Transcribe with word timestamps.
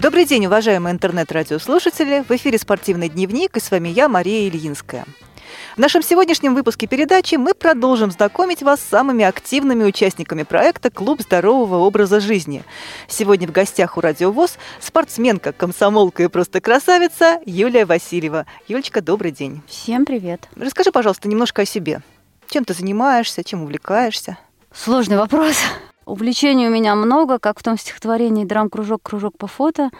Добрый 0.00 0.26
день, 0.26 0.46
уважаемые 0.46 0.94
интернет-радиослушатели! 0.94 2.24
В 2.28 2.30
эфире 2.30 2.56
«Спортивный 2.56 3.08
дневник» 3.08 3.56
и 3.56 3.60
с 3.60 3.68
вами 3.68 3.88
я, 3.88 4.08
Мария 4.08 4.48
Ильинская. 4.48 5.04
В 5.74 5.78
нашем 5.80 6.04
сегодняшнем 6.04 6.54
выпуске 6.54 6.86
передачи 6.86 7.34
мы 7.34 7.52
продолжим 7.52 8.12
знакомить 8.12 8.62
вас 8.62 8.78
с 8.78 8.88
самыми 8.88 9.24
активными 9.24 9.82
участниками 9.82 10.44
проекта 10.44 10.90
«Клуб 10.90 11.22
здорового 11.22 11.78
образа 11.84 12.20
жизни». 12.20 12.62
Сегодня 13.08 13.48
в 13.48 13.50
гостях 13.50 13.96
у 13.96 14.00
Радио 14.00 14.30
ВОЗ 14.30 14.58
спортсменка, 14.80 15.52
комсомолка 15.52 16.22
и 16.22 16.28
просто 16.28 16.60
красавица 16.60 17.40
Юлия 17.44 17.84
Васильева. 17.84 18.46
Юлечка, 18.68 19.00
добрый 19.00 19.32
день. 19.32 19.62
Всем 19.66 20.06
привет. 20.06 20.48
Расскажи, 20.54 20.92
пожалуйста, 20.92 21.26
немножко 21.26 21.62
о 21.62 21.66
себе. 21.66 22.02
Чем 22.46 22.64
ты 22.64 22.72
занимаешься, 22.72 23.42
чем 23.42 23.64
увлекаешься? 23.64 24.38
Сложный 24.72 25.16
вопрос. 25.16 25.56
Увлечений 26.08 26.68
у 26.68 26.70
меня 26.70 26.94
много, 26.94 27.38
как 27.38 27.60
в 27.60 27.62
том 27.62 27.76
стихотворении 27.76 28.46
«Драм-кружок, 28.46 29.02
кружок 29.02 29.36
по 29.36 29.46
фото». 29.46 29.90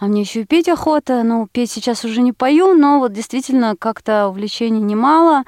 А 0.00 0.06
мне 0.06 0.22
еще 0.22 0.40
и 0.40 0.44
петь 0.44 0.68
охота. 0.68 1.22
Ну, 1.22 1.46
петь 1.52 1.70
сейчас 1.70 2.04
уже 2.04 2.20
не 2.20 2.32
пою, 2.32 2.74
но 2.74 2.98
вот 2.98 3.12
действительно 3.12 3.76
как-то 3.78 4.26
увлечений 4.26 4.80
немало. 4.80 5.44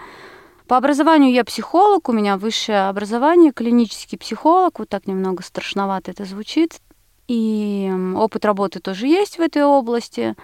По 0.68 0.77
образованию 0.77 1.32
я 1.32 1.42
психолог, 1.42 2.09
у 2.09 2.12
меня 2.12 2.37
высшее 2.37 2.88
образование, 2.88 3.50
клинический 3.52 4.16
психолог. 4.16 4.78
Вот 4.78 4.88
так 4.88 5.09
немного 5.09 5.42
страшновато 5.42 6.12
это 6.12 6.24
звучит. 6.24 6.78
И 7.26 7.92
опыт 8.16 8.45
работы 8.45 8.78
тоже 8.78 9.09
есть 9.09 9.38
в 9.38 9.40
этой 9.40 9.65
области. 9.65 10.37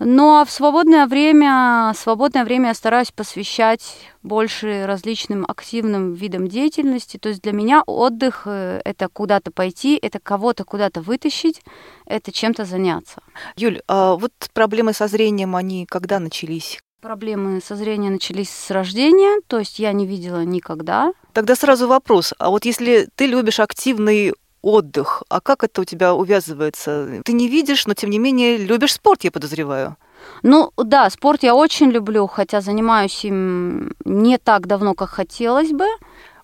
Ну 0.00 0.36
а 0.36 0.44
в 0.44 0.50
свободное 0.50 1.06
время, 1.06 1.92
свободное 1.96 2.44
время 2.44 2.68
я 2.68 2.74
стараюсь 2.74 3.10
посвящать 3.10 3.96
больше 4.22 4.86
различным 4.86 5.44
активным 5.46 6.14
видам 6.14 6.46
деятельности. 6.46 7.16
То 7.16 7.30
есть 7.30 7.42
для 7.42 7.52
меня 7.52 7.82
отдых 7.86 8.42
э,— 8.46 8.80
это 8.84 9.08
куда-то 9.08 9.50
пойти, 9.50 9.98
это 10.00 10.20
кого-то 10.20 10.64
куда-то 10.64 11.00
вытащить, 11.00 11.62
это 12.06 12.30
чем-то 12.30 12.64
заняться. 12.64 13.22
Юль, 13.56 13.80
а 13.88 14.14
вот 14.14 14.32
проблемы 14.52 14.92
со 14.92 15.08
зрением, 15.08 15.56
они 15.56 15.86
когда 15.86 16.20
начались? 16.20 16.78
Проблемы 17.00 17.60
со 17.60 17.76
зрением 17.76 18.14
начались 18.14 18.50
с 18.50 18.70
рождения, 18.70 19.40
то 19.46 19.58
есть 19.58 19.78
я 19.78 19.92
не 19.92 20.04
видела 20.06 20.44
никогда. 20.44 21.12
Тогда 21.32 21.54
сразу 21.54 21.86
вопрос. 21.86 22.34
А 22.38 22.50
вот 22.50 22.64
если 22.64 23.08
ты 23.14 23.26
любишь 23.26 23.60
активный 23.60 24.32
отдых. 24.62 25.22
А 25.28 25.40
как 25.40 25.64
это 25.64 25.80
у 25.80 25.84
тебя 25.84 26.14
увязывается? 26.14 27.22
Ты 27.24 27.32
не 27.32 27.48
видишь, 27.48 27.86
но 27.86 27.94
тем 27.94 28.10
не 28.10 28.18
менее 28.18 28.56
любишь 28.56 28.94
спорт, 28.94 29.24
я 29.24 29.30
подозреваю. 29.30 29.96
Ну 30.42 30.72
да, 30.76 31.08
спорт 31.10 31.42
я 31.42 31.54
очень 31.54 31.90
люблю, 31.90 32.26
хотя 32.26 32.60
занимаюсь 32.60 33.24
им 33.24 33.92
не 34.04 34.38
так 34.38 34.66
давно, 34.66 34.94
как 34.94 35.10
хотелось 35.10 35.70
бы. 35.70 35.86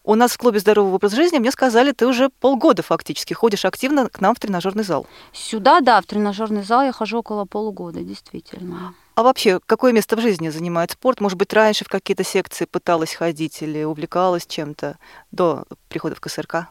У 0.07 0.17
нас 0.17 0.33
в 0.33 0.39
клубе 0.39 0.59
здорового 0.59 0.97
образа 0.97 1.17
жизни 1.17 1.39
мне 1.39 1.51
сказали, 1.51 1.93
ты 1.93 2.07
уже 2.07 2.29
полгода 2.29 2.83
фактически 2.83 3.33
ходишь 3.33 3.65
активно 3.65 4.11
к 4.11 4.21
нам 4.21 4.35
в 4.35 4.39
тренажерный 4.39 4.85
зал. 4.85 5.07
Сюда, 5.33 5.81
да, 5.81 5.99
в 6.03 6.05
тренажерный 6.05 6.63
зал 6.63 6.83
я 6.83 6.93
хожу 6.93 7.21
около 7.21 7.47
полугода, 7.47 8.01
действительно. 8.01 8.95
А 9.15 9.23
вообще, 9.23 9.61
какое 9.65 9.93
место 9.93 10.17
в 10.17 10.21
жизни 10.21 10.51
занимает 10.51 10.91
спорт? 10.91 11.23
Может 11.23 11.39
быть, 11.39 11.55
раньше 11.55 11.87
в 11.87 11.89
какие-то 11.89 12.23
секции 12.23 12.67
пыталась 12.67 13.15
ходить 13.15 13.63
или 13.63 13.83
увлекалась 13.83 14.47
чем-то 14.47 14.99
до 15.31 15.65
прихода 15.89 16.17
в 16.17 16.21
КСРК? 16.21 16.69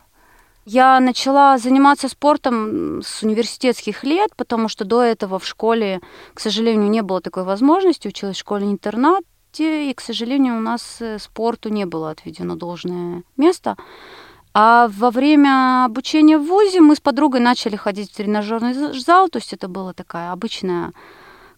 Я 0.66 1.00
начала 1.02 1.58
заниматься 1.58 2.08
спортом 2.08 3.02
с 3.02 3.22
университетских 3.22 4.04
лет, 4.04 4.32
потому 4.38 4.70
что 4.70 4.86
до 4.86 5.02
этого 5.02 5.38
в 5.38 5.46
школе, 5.46 6.00
к 6.34 6.40
сожалению, 6.40 6.90
не 6.90 7.02
было 7.02 7.20
такой 7.20 7.44
возможности. 7.44 8.08
Училась 8.08 8.38
в 8.38 8.40
школе-интернате, 8.40 9.90
и, 9.90 9.94
к 9.94 10.00
сожалению, 10.00 10.58
у 10.58 10.62
нас 10.62 10.98
э, 11.02 11.20
спорту 11.20 11.68
не 11.68 11.86
было 11.86 12.12
отведено 12.12 12.56
должное 12.56 13.24
место. 13.36 13.76
А 14.54 14.88
во 14.88 15.12
время 15.12 15.84
обучения 15.86 16.38
в 16.38 16.46
ВУЗе 16.46 16.80
мы 16.80 16.96
с 16.96 17.02
подругой 17.02 17.42
начали 17.42 17.76
ходить 17.76 18.12
в 18.12 18.16
тренажерный 18.16 18.74
зал, 18.74 19.30
то 19.30 19.40
есть 19.40 19.52
это 19.52 19.68
была 19.68 19.94
такая 19.94 20.32
обычная 20.32 20.94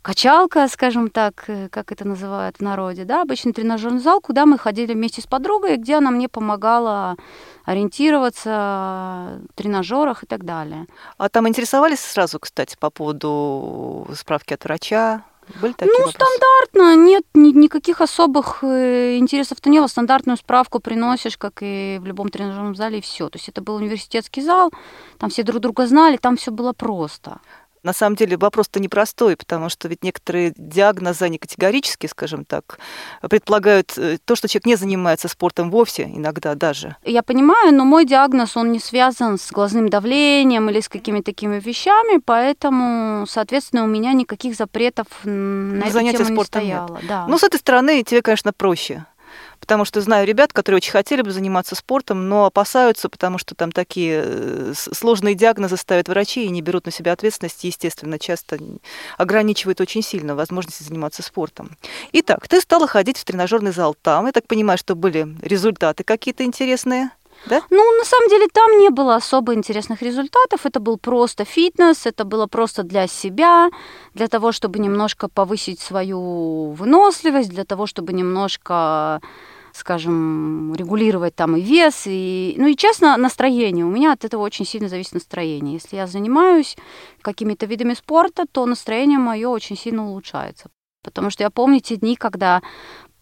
качалка, 0.06 0.68
скажем 0.68 1.10
так, 1.10 1.46
э, 1.48 1.68
как 1.70 1.92
это 1.92 2.08
называют 2.08 2.58
в 2.58 2.62
народе, 2.62 3.06
да, 3.06 3.24
обычный 3.24 3.54
тренажерный 3.54 4.00
зал, 4.00 4.22
куда 4.22 4.46
мы 4.46 4.60
ходили 4.60 4.94
вместе 4.94 5.22
с 5.22 5.26
подругой, 5.26 5.78
где 5.78 5.96
она 5.96 6.12
мне 6.12 6.30
помогала 6.30 7.16
ориентироваться 7.66 9.40
в 9.50 9.54
тренажерах 9.56 10.24
и 10.24 10.28
так 10.28 10.46
далее. 10.46 10.86
А 11.18 11.28
там 11.30 11.48
интересовались 11.48 12.02
сразу, 12.02 12.40
кстати, 12.40 12.78
по 12.80 12.92
поводу 12.92 14.08
справки 14.14 14.54
от 14.54 14.64
врача? 14.64 15.24
Были 15.62 15.74
такие 15.74 15.92
ну, 15.98 16.06
вопросы? 16.06 16.18
стандартно, 16.18 17.04
нет 17.04 17.24
ни, 17.34 17.52
никаких 17.52 18.02
особых 18.02 18.64
э, 18.64 19.18
интересов-то 19.18 19.70
не 19.70 19.80
было. 19.80 19.88
Стандартную 19.88 20.38
справку 20.38 20.80
приносишь, 20.80 21.38
как 21.38 21.60
и 21.62 21.98
в 22.00 22.06
любом 22.06 22.30
тренажерном 22.30 22.76
зале, 22.76 23.00
и 23.00 23.02
все. 23.02 23.30
То 23.30 23.38
есть 23.38 23.50
это 23.50 23.62
был 23.62 23.76
университетский 23.76 24.42
зал, 24.42 24.72
там 25.18 25.30
все 25.30 25.44
друг 25.44 25.62
друга 25.62 25.88
знали, 25.88 26.18
там 26.18 26.38
все 26.38 26.52
было 26.52 26.74
просто. 26.74 27.40
На 27.86 27.94
самом 27.94 28.16
деле 28.16 28.36
вопрос-то 28.36 28.80
непростой, 28.80 29.38
потому 29.38 29.70
что 29.70 29.88
ведь 29.88 30.04
некоторые 30.04 30.54
диагнозы, 30.58 31.26
они 31.26 31.38
категорически, 31.38 32.08
скажем 32.08 32.44
так, 32.44 32.80
предполагают 33.22 33.94
э, 33.96 34.18
то, 34.26 34.36
что 34.36 34.48
человек 34.48 34.66
не 34.66 34.76
занимается 34.76 35.28
спортом 35.28 35.70
вовсе, 35.70 36.06
иногда 36.06 36.56
даже. 36.56 36.96
Я 37.04 37.22
понимаю, 37.22 37.76
но 37.76 37.86
мой 37.86 38.08
диагноз, 38.08 38.58
он 38.58 38.72
не 38.72 38.80
связан 38.80 39.38
с 39.38 39.52
глазным 39.52 39.90
давлением 39.90 40.68
или 40.72 40.80
с 40.80 40.90
какими-то 40.90 41.26
такими 41.26 41.60
вещами, 41.60 42.20
поэтому, 42.26 43.28
соответственно, 43.28 43.84
у 43.84 43.88
меня 43.88 44.14
никаких 44.14 44.56
запретов 44.56 45.06
на 45.24 45.84
эту 45.84 45.92
Занятия 45.92 46.18
тему 46.24 46.42
спортом 46.42 46.64
не 46.64 46.68
стояло. 46.68 46.98
Нет. 46.98 47.08
Да. 47.08 47.28
Ну, 47.28 47.38
с 47.38 47.44
этой 47.44 47.60
стороны 47.60 48.02
тебе, 48.02 48.24
конечно, 48.24 48.52
проще 48.52 49.06
потому 49.60 49.86
что 49.86 50.02
знаю 50.02 50.28
ребят, 50.28 50.54
которые 50.54 50.78
очень 50.78 50.92
хотели 50.92 51.22
бы 51.22 51.32
заниматься 51.32 51.76
спортом, 51.76 52.30
но 52.30 52.46
опасаются, 52.46 53.10
потому 53.10 53.38
что 53.38 53.56
там 53.56 53.72
такие 53.72 54.22
э, 54.24 54.74
сложные 54.76 55.36
диагнозы 55.36 55.78
ставят 55.78 56.08
врачи 56.08 56.46
и 56.46 56.50
не 56.50 56.62
берут 56.62 56.86
на 56.86 56.92
себя 56.92 57.14
ответственность, 57.14 57.64
естественно, 57.64 58.20
часто 58.20 58.60
ограничивают 59.18 59.82
очень 59.82 60.02
сильно 60.02 60.36
возможности 60.36 60.84
заниматься 60.84 61.24
спортом. 61.24 61.78
Итак, 62.14 62.48
ты 62.48 62.62
стала 62.62 62.88
ходить 62.88 63.18
в 63.18 63.26
тренажерный 63.26 63.72
зал 63.72 63.96
там. 64.02 64.26
Я 64.26 64.32
так 64.32 64.48
понимаю, 64.48 64.78
что 64.78 64.96
были 64.96 65.36
результаты 65.42 66.04
какие-то 66.04 66.44
интересные. 66.44 67.10
Да? 67.46 67.62
Ну, 67.70 67.98
на 67.98 68.06
самом 68.06 68.30
деле, 68.30 68.48
там 68.52 68.80
не 68.80 68.90
было 68.90 69.16
особо 69.16 69.54
интересных 69.54 70.02
результатов. 70.02 70.66
Это 70.66 70.80
был 70.80 70.98
просто 70.98 71.46
фитнес, 71.46 72.06
это 72.06 72.26
было 72.26 72.48
просто 72.48 72.84
для 72.84 73.08
себя, 73.08 73.70
для 74.14 74.28
того, 74.28 74.52
чтобы 74.52 74.80
немножко 74.80 75.28
повысить 75.28 75.80
свою 75.80 76.72
выносливость, 76.72 77.50
для 77.50 77.64
того, 77.64 77.86
чтобы 77.86 78.14
немножко 78.14 79.22
скажем, 79.76 80.74
регулировать 80.74 81.36
там 81.36 81.58
и 81.58 81.62
вес, 81.62 82.04
и, 82.06 82.56
ну 82.58 82.68
и 82.68 82.78
честно, 82.78 83.18
настроение. 83.18 83.84
У 83.84 83.90
меня 83.90 84.14
от 84.14 84.24
этого 84.24 84.42
очень 84.42 84.66
сильно 84.66 84.88
зависит 84.88 85.14
настроение. 85.14 85.74
Если 85.74 85.98
я 85.98 86.08
занимаюсь 86.08 86.78
какими-то 87.22 87.66
видами 87.66 87.94
спорта, 87.94 88.46
то 88.50 88.66
настроение 88.66 89.20
мое 89.20 89.50
очень 89.50 89.78
сильно 89.78 90.08
улучшается. 90.08 90.70
Потому 91.04 91.30
что 91.30 91.44
я 91.44 91.50
помню 91.50 91.82
те 91.82 91.98
дни, 91.98 92.16
когда 92.16 92.62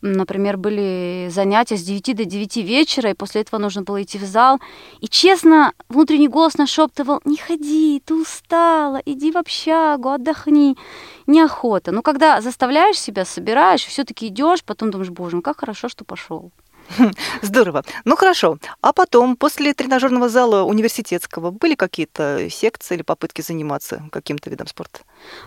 например, 0.03 0.57
были 0.57 1.29
занятия 1.31 1.77
с 1.77 1.83
9 1.83 2.15
до 2.15 2.25
9 2.25 2.57
вечера, 2.57 3.09
и 3.09 3.13
после 3.13 3.41
этого 3.41 3.59
нужно 3.59 3.83
было 3.83 4.03
идти 4.03 4.17
в 4.17 4.25
зал. 4.25 4.59
И 4.99 5.07
честно, 5.07 5.73
внутренний 5.89 6.27
голос 6.27 6.57
нашептывал, 6.57 7.21
не 7.25 7.37
ходи, 7.37 8.01
ты 8.05 8.13
устала, 8.13 9.01
иди 9.05 9.31
в 9.31 9.37
общагу, 9.37 10.09
отдохни. 10.09 10.77
Неохота. 11.25 11.91
Но 11.91 12.01
когда 12.01 12.41
заставляешь 12.41 12.99
себя, 12.99 13.23
собираешь, 13.23 13.85
все-таки 13.85 14.27
идешь, 14.27 14.63
потом 14.63 14.91
думаешь, 14.91 15.09
боже, 15.09 15.37
ну 15.37 15.41
как 15.41 15.61
хорошо, 15.61 15.87
что 15.87 16.03
пошел. 16.03 16.51
Здорово. 17.41 17.83
Ну 18.05 18.15
хорошо. 18.15 18.57
А 18.81 18.93
потом, 18.93 19.35
после 19.35 19.73
тренажерного 19.73 20.29
зала 20.29 20.63
университетского, 20.63 21.51
были 21.51 21.75
какие-то 21.75 22.49
секции 22.49 22.95
или 22.95 23.03
попытки 23.03 23.41
заниматься 23.41 24.03
каким-то 24.11 24.49
видом 24.49 24.67
спорта? 24.67 24.99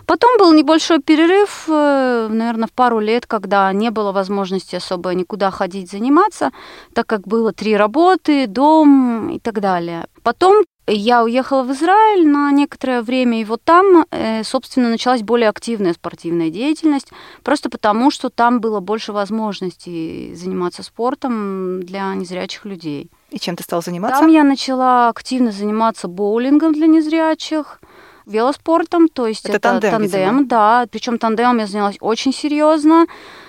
Потом 0.05 0.37
был 0.37 0.53
небольшой 0.53 0.99
перерыв, 0.99 1.65
э, 1.67 2.27
наверное, 2.29 2.67
в 2.67 2.71
пару 2.71 2.99
лет, 2.99 3.25
когда 3.25 3.71
не 3.73 3.91
было 3.91 4.11
возможности 4.11 4.75
особо 4.75 5.13
никуда 5.13 5.51
ходить 5.51 5.91
заниматься, 5.91 6.51
так 6.93 7.07
как 7.07 7.27
было 7.27 7.53
три 7.53 7.77
работы, 7.77 8.47
дом 8.47 9.29
и 9.29 9.39
так 9.39 9.59
далее. 9.59 10.07
Потом 10.27 10.65
я 10.87 11.23
уехала 11.23 11.63
в 11.63 11.71
Израиль 11.71 12.27
на 12.27 12.51
некоторое 12.51 13.01
время, 13.01 13.39
и 13.39 13.45
вот 13.45 13.63
там, 13.63 14.05
э, 14.11 14.43
собственно, 14.43 14.89
началась 14.89 15.21
более 15.21 15.47
активная 15.47 15.93
спортивная 15.93 16.49
деятельность, 16.49 17.13
просто 17.43 17.69
потому, 17.69 18.11
что 18.11 18.29
там 18.29 18.59
было 18.59 18.81
больше 18.81 19.13
возможностей 19.13 20.35
заниматься 20.35 20.83
спортом 20.83 21.81
для 21.81 22.13
незрячих 22.13 22.65
людей. 22.65 23.09
И 23.29 23.39
чем 23.39 23.55
ты 23.55 23.63
стала 23.63 23.81
заниматься? 23.81 24.19
Там 24.19 24.29
я 24.29 24.43
начала 24.43 25.07
активно 25.07 25.53
заниматься 25.53 26.09
боулингом 26.09 26.73
для 26.73 26.87
незрячих, 26.87 27.79
велоспортом, 28.25 29.07
то 29.07 29.27
есть 29.27 29.45
это, 29.45 29.55
это 29.55 29.79
тандем, 29.79 29.91
тандем 29.91 30.47
да. 30.49 30.87
Причем 30.91 31.19
тандемом 31.19 31.59
я 31.59 31.67
занялась 31.67 31.95
очень 32.01 32.33
серьезно. 32.33 33.07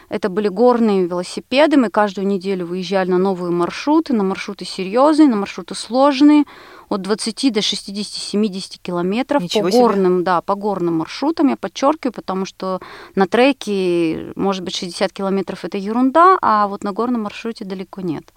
Это 0.09 0.29
были 0.29 0.49
горные 0.49 1.07
велосипеды. 1.07 1.77
Мы 1.77 1.91
каждую 1.91 2.27
неделю 2.27 2.67
выезжали 2.67 3.11
на 3.11 3.19
новые 3.19 3.51
маршруты, 3.51 4.15
на 4.15 4.25
маршруты 4.25 4.65
серьезные, 4.65 5.29
на 5.29 5.37
маршруты 5.37 5.75
сложные 5.75 6.45
от 6.89 7.03
20 7.03 7.53
до 7.53 7.61
60-70 7.61 8.79
километров 8.81 9.43
Ничего 9.43 9.65
по 9.65 9.71
себе. 9.71 9.81
горным, 9.81 10.25
да, 10.25 10.41
по 10.41 10.55
горным 10.55 10.99
маршрутам. 10.99 11.49
Я 11.49 11.57
подчеркиваю, 11.57 12.13
потому 12.13 12.47
что 12.47 12.81
на 13.15 13.27
треке, 13.27 14.33
может 14.35 14.65
быть, 14.65 14.75
60 14.75 15.13
километров 15.13 15.65
это 15.65 15.77
ерунда, 15.77 16.39
а 16.41 16.67
вот 16.69 16.85
на 16.85 16.93
горном 16.93 17.23
маршруте 17.23 17.65
далеко 17.65 18.01
нет. 18.01 18.33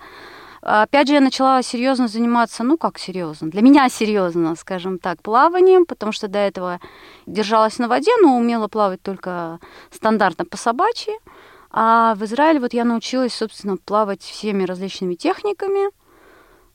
Опять 0.62 1.08
же, 1.08 1.16
я 1.16 1.22
начала 1.22 1.64
серьезно 1.64 2.08
заниматься, 2.08 2.64
ну 2.64 2.78
как 2.78 3.00
серьезно, 3.00 3.50
для 3.50 3.62
меня 3.62 3.90
серьезно, 3.90 4.56
скажем 4.56 5.00
так, 5.00 5.20
плаванием, 5.24 5.88
потому 5.88 6.12
что 6.12 6.28
до 6.28 6.38
этого 6.38 6.80
держалась 7.26 7.80
на 7.80 7.88
воде, 7.88 8.12
но 8.22 8.38
умела 8.38 8.68
плавать 8.68 9.02
только 9.02 9.60
стандартно 9.90 10.46
по 10.46 10.58
собачьи. 10.58 11.14
А 11.72 12.16
в 12.16 12.24
Израиле 12.26 12.60
вот 12.60 12.74
я 12.74 12.84
научилась, 12.84 13.34
собственно, 13.34 13.78
плавать 13.78 14.22
всеми 14.22 14.64
различными 14.64 15.16
техниками. 15.16 15.90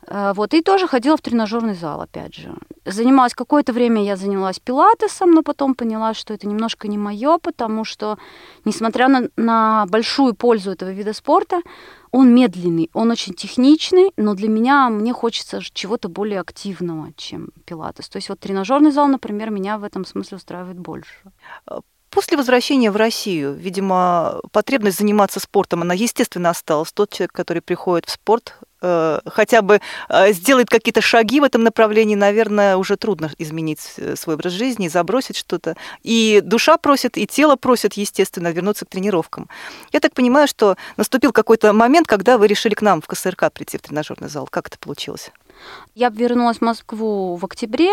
Э, 0.08 0.32
вот, 0.34 0.54
и 0.54 0.62
тоже 0.62 0.86
ходила 0.86 1.16
в 1.16 1.20
тренажерный 1.20 1.74
зал, 1.74 2.00
опять 2.00 2.34
же. 2.34 2.54
Занималась 2.84 3.34
какое-то 3.34 3.72
время, 3.72 4.02
я 4.02 4.16
занялась 4.16 4.58
пилатесом, 4.58 5.32
но 5.32 5.42
потом 5.42 5.74
поняла, 5.74 6.14
что 6.14 6.32
это 6.32 6.46
немножко 6.46 6.88
не 6.88 6.96
мое, 6.96 7.38
потому 7.38 7.84
что, 7.84 8.18
несмотря 8.64 9.08
на, 9.08 9.28
на 9.36 9.86
большую 9.86 10.34
пользу 10.34 10.70
этого 10.70 10.90
вида 10.90 11.12
спорта, 11.12 11.60
он 12.10 12.34
медленный, 12.34 12.88
он 12.94 13.10
очень 13.10 13.34
техничный, 13.34 14.12
но 14.16 14.34
для 14.34 14.48
меня 14.48 14.88
мне 14.88 15.12
хочется 15.12 15.60
чего-то 15.60 16.08
более 16.08 16.40
активного, 16.40 17.12
чем 17.16 17.50
пилатес. 17.66 18.08
То 18.08 18.16
есть 18.16 18.28
вот 18.30 18.40
тренажерный 18.40 18.92
зал, 18.92 19.08
например, 19.08 19.50
меня 19.50 19.76
в 19.76 19.84
этом 19.84 20.06
смысле 20.06 20.36
устраивает 20.36 20.78
больше. 20.78 21.18
После 22.16 22.38
возвращения 22.38 22.90
в 22.90 22.96
Россию, 22.96 23.52
видимо, 23.52 24.40
потребность 24.50 24.96
заниматься 24.96 25.38
спортом, 25.38 25.82
она 25.82 25.92
естественно 25.92 26.48
осталась. 26.48 26.90
Тот 26.90 27.12
человек, 27.12 27.32
который 27.32 27.60
приходит 27.60 28.06
в 28.06 28.10
спорт, 28.10 28.54
э, 28.80 29.20
хотя 29.26 29.60
бы 29.60 29.82
э, 30.08 30.32
сделает 30.32 30.70
какие-то 30.70 31.02
шаги 31.02 31.40
в 31.40 31.44
этом 31.44 31.62
направлении, 31.62 32.14
наверное, 32.14 32.78
уже 32.78 32.96
трудно 32.96 33.30
изменить 33.36 33.80
э, 33.98 34.16
свой 34.16 34.36
образ 34.36 34.54
жизни, 34.54 34.88
забросить 34.88 35.36
что-то. 35.36 35.76
И 36.04 36.40
душа 36.42 36.78
просит, 36.78 37.18
и 37.18 37.26
тело 37.26 37.56
просит, 37.56 37.92
естественно, 37.98 38.50
вернуться 38.50 38.86
к 38.86 38.88
тренировкам. 38.88 39.50
Я 39.92 40.00
так 40.00 40.14
понимаю, 40.14 40.48
что 40.48 40.78
наступил 40.96 41.32
какой-то 41.32 41.74
момент, 41.74 42.06
когда 42.06 42.38
вы 42.38 42.46
решили 42.46 42.72
к 42.72 42.80
нам 42.80 43.02
в 43.02 43.08
КСРК 43.08 43.52
прийти 43.52 43.76
в 43.76 43.82
тренажерный 43.82 44.30
зал. 44.30 44.48
Как 44.50 44.68
это 44.68 44.78
получилось? 44.78 45.32
Я 45.94 46.10
вернулась 46.10 46.58
в 46.58 46.62
Москву 46.62 47.36
в 47.36 47.44
октябре 47.44 47.92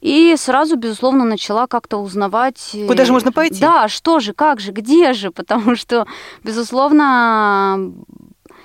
и 0.00 0.34
сразу, 0.38 0.76
безусловно, 0.76 1.24
начала 1.24 1.66
как-то 1.66 1.98
узнавать... 1.98 2.70
Э, 2.74 2.86
Куда 2.86 3.04
же 3.04 3.12
можно 3.12 3.32
пойти? 3.32 3.60
Да, 3.60 3.88
что 3.88 4.20
же, 4.20 4.32
как 4.32 4.60
же, 4.60 4.72
где 4.72 5.12
же, 5.12 5.30
потому 5.30 5.76
что, 5.76 6.06
безусловно, 6.44 7.92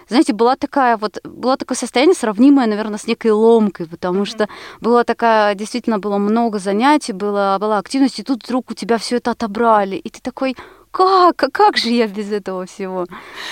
знаете, 0.07 0.33
была 0.33 0.55
такая 0.55 0.97
вот, 0.97 1.19
было 1.23 1.55
такое 1.55 1.77
состояние 1.77 2.15
сравнимое, 2.15 2.67
наверное, 2.67 2.97
с 2.97 3.07
некой 3.07 3.31
ломкой, 3.31 3.87
потому 3.87 4.25
что 4.25 4.49
было 4.81 5.03
такая, 5.03 5.55
действительно 5.55 5.99
было 5.99 6.17
много 6.17 6.59
занятий, 6.59 7.13
было, 7.13 7.57
была 7.59 7.77
активность, 7.77 8.19
и 8.19 8.23
тут 8.23 8.43
вдруг 8.43 8.71
у 8.71 8.73
тебя 8.73 8.97
все 8.97 9.17
это 9.17 9.31
отобрали, 9.31 9.95
и 9.95 10.09
ты 10.09 10.19
такой, 10.21 10.57
как? 10.91 11.43
А 11.43 11.49
как 11.49 11.77
же 11.77 11.89
я 11.89 12.07
без 12.07 12.31
этого 12.31 12.65
всего? 12.65 13.07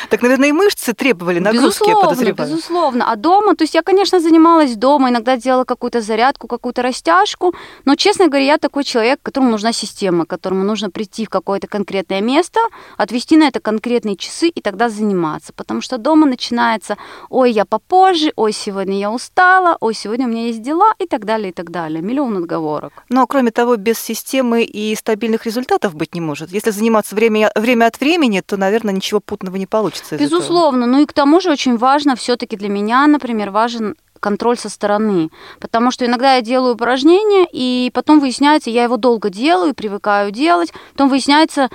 Так, 0.10 0.22
наверное, 0.22 0.50
и 0.50 0.52
мышцы 0.52 0.94
требовали 0.94 1.40
нагрузки, 1.40 1.66
безусловно, 1.66 2.00
я 2.00 2.08
подозреваю. 2.08 2.50
Безусловно. 2.50 3.12
А 3.12 3.16
дома, 3.16 3.56
то 3.56 3.64
есть 3.64 3.76
я, 3.76 3.82
конечно, 3.82 4.20
занималась 4.20 4.76
дома, 4.76 5.10
иногда 5.10 5.38
делала 5.38 5.64
какую-то 5.64 6.02
зарядку, 6.02 6.48
какую-то 6.48 6.82
растяжку, 6.82 7.54
но, 7.86 7.96
честно 7.96 8.28
говоря, 8.28 8.46
я 8.46 8.58
такой 8.58 8.84
человек, 8.84 9.20
которому 9.24 9.52
нужна 9.52 9.72
система, 9.74 10.26
которому 10.26 10.64
нужно 10.64 10.90
прийти 10.90 11.26
в 11.26 11.30
какое-то 11.30 11.68
конкретное 11.68 12.22
место, 12.22 12.60
отвести 12.98 13.38
на 13.38 13.48
это 13.48 13.60
конкретные 13.60 14.18
часы 14.18 14.50
и 14.50 14.62
тогда 14.62 14.90
заниматься. 14.90 15.54
Потому 15.54 15.82
что 15.82 15.98
дома 15.98 16.26
начинается, 16.26 16.98
ой, 17.30 17.52
я 17.52 17.66
попозже, 17.66 18.34
ой, 18.36 18.52
сегодня 18.52 19.00
я 19.00 19.12
устала, 19.12 19.78
ой, 19.80 19.94
сегодня 19.94 20.26
у 20.26 20.30
меня 20.30 20.48
есть 20.48 20.62
дела 20.62 20.94
и 21.00 21.08
так 21.08 21.26
далее, 21.26 21.50
и 21.50 21.54
так 21.54 21.72
далее. 21.72 22.02
Миллион 22.02 22.38
отговорок. 22.38 22.94
Но, 23.10 23.26
кроме 23.28 23.52
того, 23.52 23.76
без 23.76 24.00
системы 24.00 24.64
и 24.64 24.96
стабильных 24.96 25.46
результатов 25.46 25.96
быть 25.96 26.16
не 26.16 26.22
может. 26.22 26.52
Если 26.52 26.72
заниматься 26.72 27.16
время 27.16 27.29
время, 27.30 27.52
время 27.56 27.86
от 27.86 28.00
времени, 28.00 28.42
то, 28.42 28.58
наверное, 28.58 28.94
ничего 28.94 29.20
путного 29.20 29.56
не 29.56 29.68
получится. 29.68 30.18
Безусловно. 30.18 30.86
Ну 30.86 31.02
и 31.02 31.06
к 31.06 31.14
тому 31.14 31.40
же 31.40 31.52
очень 31.52 31.78
важно 31.78 32.16
все-таки 32.16 32.58
для 32.58 32.70
меня, 32.70 33.08
например, 33.08 33.52
важен 33.52 33.96
контроль 34.20 34.58
со 34.58 34.70
стороны. 34.70 35.30
Потому 35.60 35.92
что 35.92 36.06
иногда 36.06 36.36
я 36.36 36.42
делаю 36.42 36.74
упражнение, 36.74 37.48
и 37.52 37.90
потом 37.94 38.20
выясняется, 38.20 38.70
я 38.70 38.84
его 38.84 38.98
долго 38.98 39.30
делаю, 39.30 39.74
привыкаю 39.74 40.32
делать, 40.32 40.74
потом 40.94 41.10
выясняется, 41.10 41.70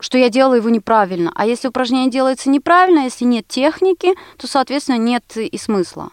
что 0.00 0.18
я 0.18 0.28
делаю 0.28 0.58
его 0.58 0.68
неправильно. 0.68 1.32
А 1.34 1.46
если 1.46 1.68
упражнение 1.68 2.10
делается 2.10 2.50
неправильно, 2.50 3.00
если 3.04 3.24
нет 3.24 3.48
техники, 3.48 4.14
то, 4.36 4.46
соответственно, 4.46 4.98
нет 4.98 5.24
и 5.36 5.56
смысла. 5.56 6.10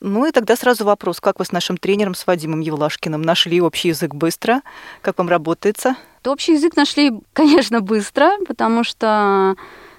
Ну 0.00 0.26
и 0.26 0.30
тогда 0.30 0.54
сразу 0.54 0.84
вопрос, 0.84 1.20
как 1.20 1.40
вы 1.40 1.44
с 1.44 1.50
нашим 1.50 1.76
тренером, 1.76 2.14
с 2.14 2.26
Вадимом 2.26 2.60
Евлашкиным, 2.60 3.20
нашли 3.20 3.60
общий 3.60 3.88
язык 3.88 4.14
быстро? 4.14 4.62
Как 5.02 5.18
вам 5.18 5.28
работается? 5.28 5.96
Общий 6.26 6.52
язык 6.52 6.76
нашли, 6.76 7.12
конечно, 7.32 7.80
быстро, 7.80 8.30
потому 8.46 8.84
что 8.84 9.56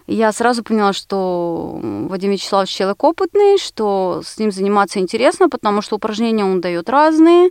я 0.07 0.31
сразу 0.31 0.63
поняла, 0.63 0.93
что 0.93 1.79
Вадим 1.81 2.31
Вячеславович 2.31 2.69
человек 2.71 3.03
опытный, 3.03 3.57
что 3.57 4.21
с 4.25 4.39
ним 4.39 4.51
заниматься 4.51 4.99
интересно, 4.99 5.49
потому 5.49 5.81
что 5.81 5.97
упражнения 5.97 6.43
он 6.43 6.61
дает 6.61 6.89
разные. 6.89 7.49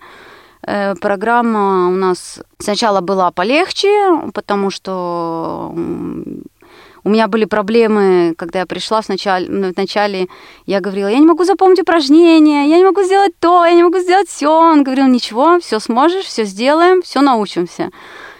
Э, 0.62 0.94
программа 0.96 1.88
у 1.88 1.92
нас 1.92 2.40
сначала 2.58 3.00
была 3.00 3.30
полегче, 3.30 4.30
потому 4.34 4.70
что 4.70 5.72
у 7.04 7.10
меня 7.10 7.28
были 7.28 7.44
проблемы, 7.44 8.34
когда 8.36 8.58
я 8.58 8.66
пришла 8.66 9.00
ну, 9.08 9.72
вначале, 9.74 10.26
я 10.66 10.80
говорила, 10.80 11.08
я 11.08 11.18
не 11.18 11.26
могу 11.26 11.44
запомнить 11.44 11.80
упражнения, 11.80 12.68
я 12.68 12.76
не 12.76 12.84
могу 12.84 13.02
сделать 13.02 13.32
то, 13.38 13.64
я 13.64 13.72
не 13.72 13.82
могу 13.82 13.98
сделать 13.98 14.28
все. 14.28 14.50
Он 14.50 14.82
говорил, 14.82 15.06
ничего, 15.06 15.58
все 15.60 15.78
сможешь, 15.78 16.26
все 16.26 16.44
сделаем, 16.44 17.02
все 17.02 17.20
научимся. 17.20 17.90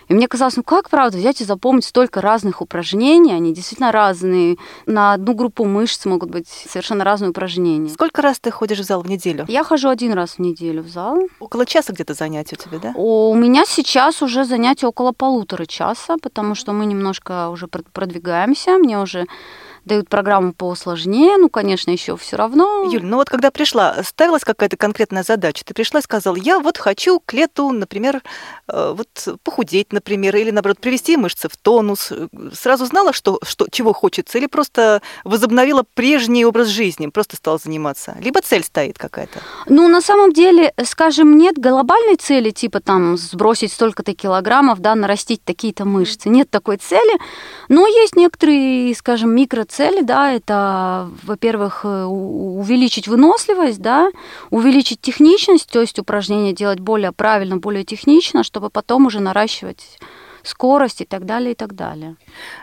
И 0.08 0.14
мне 0.14 0.26
казалось, 0.26 0.56
ну 0.56 0.62
как, 0.62 0.90
правда, 0.90 1.19
взять 1.19 1.40
и 1.40 1.44
запомнить 1.44 1.84
столько 1.84 2.20
разных 2.20 2.62
упражнений, 2.62 3.32
они 3.32 3.52
действительно 3.52 3.93
разные. 3.93 4.56
На 4.87 5.12
одну 5.12 5.34
группу 5.34 5.64
мышц 5.64 6.05
могут 6.06 6.31
быть 6.31 6.49
совершенно 6.49 7.05
разные 7.05 7.31
упражнения. 7.31 7.90
Сколько 7.90 8.22
раз 8.22 8.40
ты 8.40 8.50
ходишь 8.50 8.78
в 8.78 8.84
зал 8.84 9.02
в 9.02 9.08
неделю? 9.08 9.44
Я 9.49 9.64
хожу 9.64 9.88
один 9.88 10.12
раз 10.14 10.32
в 10.32 10.38
неделю 10.38 10.82
в 10.82 10.88
зал. 10.88 11.19
Около 11.40 11.66
часа 11.66 11.93
где-то 11.93 12.14
занятия 12.14 12.56
у 12.58 12.62
тебя, 12.62 12.78
да? 12.78 12.93
У 12.96 13.34
меня 13.34 13.64
сейчас 13.66 14.22
уже 14.22 14.44
занятия 14.44 14.87
около 14.87 15.12
полутора 15.12 15.66
часа, 15.66 16.16
потому 16.22 16.55
что 16.55 16.72
мы 16.72 16.87
немножко 16.87 17.50
уже 17.50 17.66
продвигаемся. 17.69 18.78
Мне 18.78 18.99
уже 18.99 19.26
дают 19.88 20.08
программу 20.08 20.52
посложнее, 20.52 21.37
ну, 21.37 21.49
конечно, 21.49 21.90
еще 21.90 22.17
все 22.17 22.37
равно. 22.37 22.88
Юль, 22.90 23.05
ну 23.05 23.17
вот 23.17 23.29
когда 23.29 23.50
пришла, 23.50 23.96
ставилась 24.05 24.44
какая-то 24.44 24.76
конкретная 24.76 25.25
задача? 25.25 25.64
Ты 25.64 25.75
пришла 25.75 26.00
и 26.00 26.02
сказала, 26.02 26.37
я 26.37 26.61
вот 26.61 26.79
хочу 26.79 27.20
к 27.25 27.32
лету, 27.32 27.70
например, 27.70 28.23
э, 28.69 28.94
вот 28.96 29.08
похудеть, 29.43 29.93
например, 29.93 30.37
или, 30.37 30.50
наоборот, 30.50 30.79
привести 30.79 31.17
мышцы 31.17 31.49
в 31.49 31.56
тонус. 31.56 32.12
Сразу 32.52 32.87
знала, 32.87 33.12
что, 33.12 33.40
что, 33.43 33.67
чего 33.70 33.93
хочется, 33.93 34.38
или 34.38 34.46
просто 34.46 35.02
возобновила 35.25 35.85
прежний 35.94 36.44
образ 36.44 36.69
жизни, 36.69 37.06
просто 37.08 37.37
стала 37.37 37.58
заниматься? 37.58 38.17
Либо 38.20 38.41
цель 38.41 38.62
стоит 38.62 38.99
какая-то? 38.99 39.41
Ну, 39.67 39.88
на 39.88 40.00
самом 40.00 40.32
деле, 40.32 40.73
скажем, 40.84 41.37
нет 41.37 41.58
глобальной 41.58 42.17
цели, 42.17 42.50
типа 42.50 42.81
там 42.81 43.17
сбросить 43.17 43.72
столько-то 43.72 44.15
килограммов, 44.15 44.81
да, 44.81 44.94
нарастить 44.94 45.43
такие-то 45.44 45.84
мышцы. 45.84 46.29
Нет 46.29 46.51
такой 46.51 46.77
цели, 46.77 47.19
но 47.69 47.86
есть 47.86 48.17
некоторые, 48.17 48.94
скажем, 48.94 49.34
микроцели, 49.34 49.78
цели, 49.79 50.03
да, 50.03 50.32
это, 50.32 51.08
во-первых, 51.23 51.85
э, 51.85 52.05
увеличить 52.05 53.06
выносливость, 53.06 53.81
да, 53.81 54.11
увеличить 54.51 55.01
техничность, 55.01 55.70
то 55.70 55.81
есть 55.81 56.01
упражнения 56.01 56.53
делать 56.53 56.81
более 56.81 57.13
правильно, 57.13 57.58
более 57.58 57.85
технично, 57.85 58.43
чтобы 58.43 58.70
потом 58.70 59.06
уже 59.06 59.20
наращивать 59.20 59.99
скорость 60.43 61.01
и 61.03 61.05
так 61.05 61.27
далее, 61.27 61.53
и 61.53 61.55
так 61.55 61.75
далее. 61.75 62.17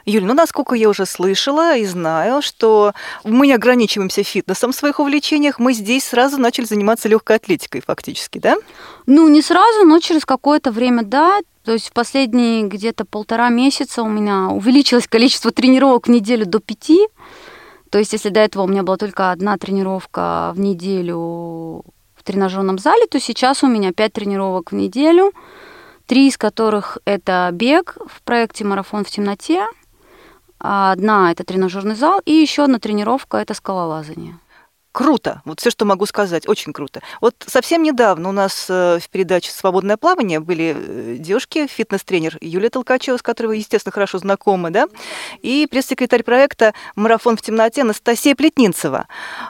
Юль, 0.06 0.26
ну, 0.26 0.34
насколько 0.34 0.76
я 0.76 0.90
уже 0.90 1.06
слышала 1.06 1.78
и 1.78 1.86
знаю, 1.86 2.42
что 2.42 2.94
мы 3.24 3.48
не 3.48 3.54
ограничиваемся 3.54 4.24
фитнесом 4.24 4.74
в 4.74 4.76
своих 4.76 5.00
увлечениях, 5.00 5.58
мы 5.58 5.72
здесь 5.74 6.04
сразу 6.04 6.38
начали 6.38 6.66
заниматься 6.66 7.08
легкой 7.08 7.38
атлетикой 7.38 7.82
фактически, 7.82 8.40
да? 8.40 8.56
Ну, 9.06 9.30
не 9.30 9.42
сразу, 9.42 9.86
но 9.86 10.00
через 10.00 10.26
какое-то 10.26 10.72
время, 10.72 11.04
да. 11.04 11.40
То 11.66 11.74
есть 11.74 11.90
в 11.90 11.94
последние 11.94 12.68
где-то 12.68 13.06
полтора 13.06 13.50
месяца 13.50 14.04
у 14.04 14.08
меня 14.08 14.50
увеличилось 14.50 15.08
количество 15.08 15.50
тренировок 15.50 16.08
в 16.08 16.12
неделю 16.12 16.46
до 16.46 16.60
пяти. 16.60 17.08
То 17.90 17.98
есть 17.98 18.14
если 18.14 18.30
до 18.30 18.40
этого 18.40 18.64
у 18.64 18.68
меня 18.68 18.84
была 18.84 18.98
только 18.98 19.32
одна 19.32 19.58
тренировка 19.58 20.54
в 20.56 20.60
неделю 20.60 21.84
в 22.16 22.24
тренажерном 22.24 22.78
зале, 22.78 23.08
то 23.08 23.20
сейчас 23.20 23.64
у 23.64 23.68
меня 23.68 23.94
пять 23.94 24.14
тренировок 24.14 24.72
в 24.72 24.76
неделю, 24.76 25.32
три 26.06 26.28
из 26.28 26.38
которых 26.38 27.00
это 27.04 27.50
бег 27.52 27.98
в 28.08 28.22
проекте 28.22 28.64
«Марафон 28.64 29.04
в 29.04 29.10
темноте», 29.10 29.66
а 30.60 30.92
одна 30.92 31.32
это 31.32 31.44
тренажерный 31.44 31.96
зал, 31.96 32.22
и 32.26 32.32
еще 32.32 32.64
одна 32.64 32.78
тренировка 32.78 33.38
это 33.38 33.56
скалолазание 33.56 34.38
круто. 34.96 35.42
Вот 35.44 35.60
все, 35.60 35.72
что 35.72 35.84
могу 35.84 36.06
сказать, 36.06 36.48
очень 36.48 36.72
круто. 36.72 37.02
Вот 37.20 37.36
совсем 37.46 37.84
недавно 37.84 38.30
у 38.30 38.32
нас 38.32 38.68
э, 38.70 39.00
в 39.02 39.10
передаче 39.10 39.52
«Свободное 39.52 39.98
плавание» 39.98 40.40
были 40.40 40.74
э, 40.74 41.16
девушки, 41.20 41.68
фитнес-тренер 41.68 42.38
Юлия 42.40 42.70
Толкачева, 42.70 43.18
с 43.18 43.22
которой 43.22 43.48
вы, 43.48 43.56
естественно, 43.58 43.92
хорошо 43.92 44.20
знакомы, 44.20 44.70
да, 44.70 44.88
и 45.42 45.68
пресс-секретарь 45.70 46.24
проекта 46.24 46.74
«Марафон 46.96 47.36
в 47.36 47.42
темноте» 47.42 47.82
Анастасия 47.82 48.36
Плетнинцева. 48.36 49.08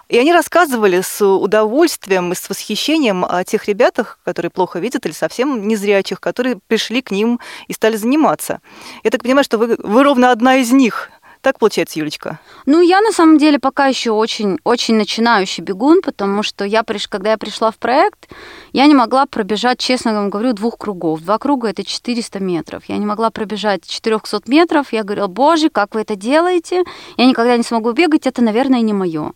И 0.09 0.17
они 0.17 0.33
рассказывали 0.33 1.01
с 1.01 1.23
удовольствием 1.23 2.31
и 2.31 2.35
с 2.35 2.49
восхищением 2.49 3.23
о 3.23 3.43
тех 3.43 3.67
ребятах, 3.67 4.17
которые 4.25 4.49
плохо 4.49 4.79
видят 4.79 5.05
или 5.05 5.13
совсем 5.13 5.67
незрячих, 5.67 6.19
которые 6.19 6.57
пришли 6.65 7.03
к 7.03 7.11
ним 7.11 7.39
и 7.67 7.73
стали 7.73 7.97
заниматься. 7.97 8.61
Я 9.03 9.11
так 9.11 9.21
понимаю, 9.21 9.43
что 9.43 9.59
вы, 9.59 9.77
вы 9.77 10.03
ровно 10.03 10.31
одна 10.31 10.55
из 10.55 10.71
них– 10.71 11.11
Так 11.45 11.59
получается, 11.59 11.99
Юлечка? 11.99 12.39
Ну, 12.65 12.81
я 12.81 13.01
на 13.01 13.11
самом 13.11 13.37
деле 13.37 13.59
пока 13.59 13.85
еще 13.85 14.09
очень, 14.09 14.57
очень 14.63 14.95
начинающий 14.95 15.61
бегун, 15.61 16.01
потому 16.01 16.41
что 16.41 16.65
я, 16.65 16.81
приш... 16.81 17.07
когда 17.07 17.29
я 17.29 17.37
пришла 17.37 17.69
в 17.69 17.77
проект, 17.77 18.27
я 18.73 18.87
не 18.87 18.95
могла 18.95 19.27
пробежать, 19.27 19.77
честно 19.77 20.15
вам 20.15 20.31
говорю, 20.31 20.53
двух 20.53 20.79
кругов. 20.79 21.21
Два 21.21 21.37
круга– 21.37 21.67
это 21.69 21.83
400 21.83 22.39
метров. 22.39 22.85
Я 22.87 22.97
не 22.97 23.05
могла 23.05 23.29
пробежать 23.29 23.85
400 23.85 24.41
метров. 24.47 24.91
Я 24.91 25.03
говорила, 25.03 25.27
боже, 25.27 25.69
как 25.69 25.93
вы 25.93 26.01
это 26.01 26.15
делаете? 26.15 26.83
Я 27.15 27.27
никогда 27.27 27.55
не 27.57 27.63
смогу 27.63 27.91
бегать, 27.91 28.25
это, 28.25 28.41
наверное, 28.41 28.81
не 28.81 28.93
мое. 28.93 29.33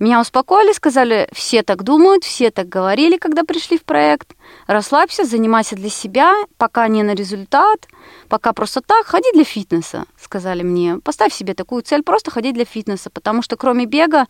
Меня 0.00 0.18
успокоили, 0.18 0.72
сказали, 0.72 1.28
все 1.30 1.62
так 1.62 1.82
думают, 1.82 2.24
все 2.24 2.50
так 2.50 2.70
говорили, 2.70 3.18
когда 3.18 3.44
пришли 3.44 3.76
в 3.76 3.84
проект. 3.84 4.34
Расслабься, 4.66 5.26
занимайся 5.26 5.76
для 5.76 5.90
себя, 5.90 6.34
пока 6.56 6.88
не 6.88 7.02
на 7.02 7.14
результат, 7.14 7.86
пока 8.30 8.54
просто 8.54 8.80
так, 8.80 9.04
ходи 9.04 9.30
для 9.34 9.44
фитнеса, 9.44 10.06
сказали 10.18 10.62
мне. 10.62 10.96
Поставь 11.04 11.34
себе 11.34 11.52
такую 11.52 11.82
цель, 11.82 12.02
просто 12.02 12.30
ходи 12.30 12.52
для 12.52 12.64
фитнеса, 12.64 13.10
потому 13.10 13.42
что 13.42 13.58
кроме 13.58 13.84
бега 13.84 14.24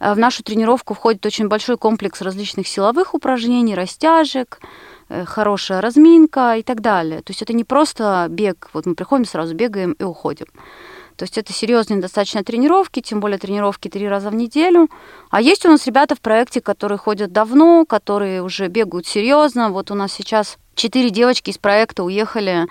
э, 0.00 0.14
в 0.14 0.18
нашу 0.18 0.42
тренировку 0.42 0.94
входит 0.94 1.26
очень 1.26 1.48
большой 1.48 1.76
комплекс 1.76 2.22
различных 2.22 2.66
силовых 2.66 3.12
упражнений, 3.12 3.74
растяжек, 3.74 4.60
э, 5.10 5.26
хорошая 5.26 5.82
разминка 5.82 6.54
и 6.56 6.62
так 6.62 6.80
далее. 6.80 7.20
То 7.20 7.32
есть 7.32 7.42
это 7.42 7.52
не 7.52 7.64
просто 7.64 8.28
бег, 8.30 8.70
вот 8.72 8.86
мы 8.86 8.94
приходим 8.94 9.26
сразу, 9.26 9.54
бегаем 9.54 9.92
и 9.92 10.04
уходим. 10.04 10.46
То 11.16 11.24
есть 11.24 11.38
это 11.38 11.52
серьезные 11.52 12.00
достаточно 12.00 12.42
тренировки, 12.42 13.00
тем 13.00 13.20
более 13.20 13.38
тренировки 13.38 13.88
три 13.88 14.08
раза 14.08 14.30
в 14.30 14.34
неделю. 14.34 14.88
А 15.30 15.40
есть 15.40 15.64
у 15.66 15.68
нас 15.68 15.86
ребята 15.86 16.14
в 16.14 16.20
проекте, 16.20 16.60
которые 16.60 16.98
ходят 16.98 17.32
давно, 17.32 17.84
которые 17.86 18.42
уже 18.42 18.68
бегают 18.68 19.06
серьезно. 19.06 19.70
Вот 19.70 19.90
у 19.90 19.94
нас 19.94 20.12
сейчас 20.12 20.58
четыре 20.74 21.10
девочки 21.10 21.50
из 21.50 21.58
проекта 21.58 22.04
уехали 22.04 22.66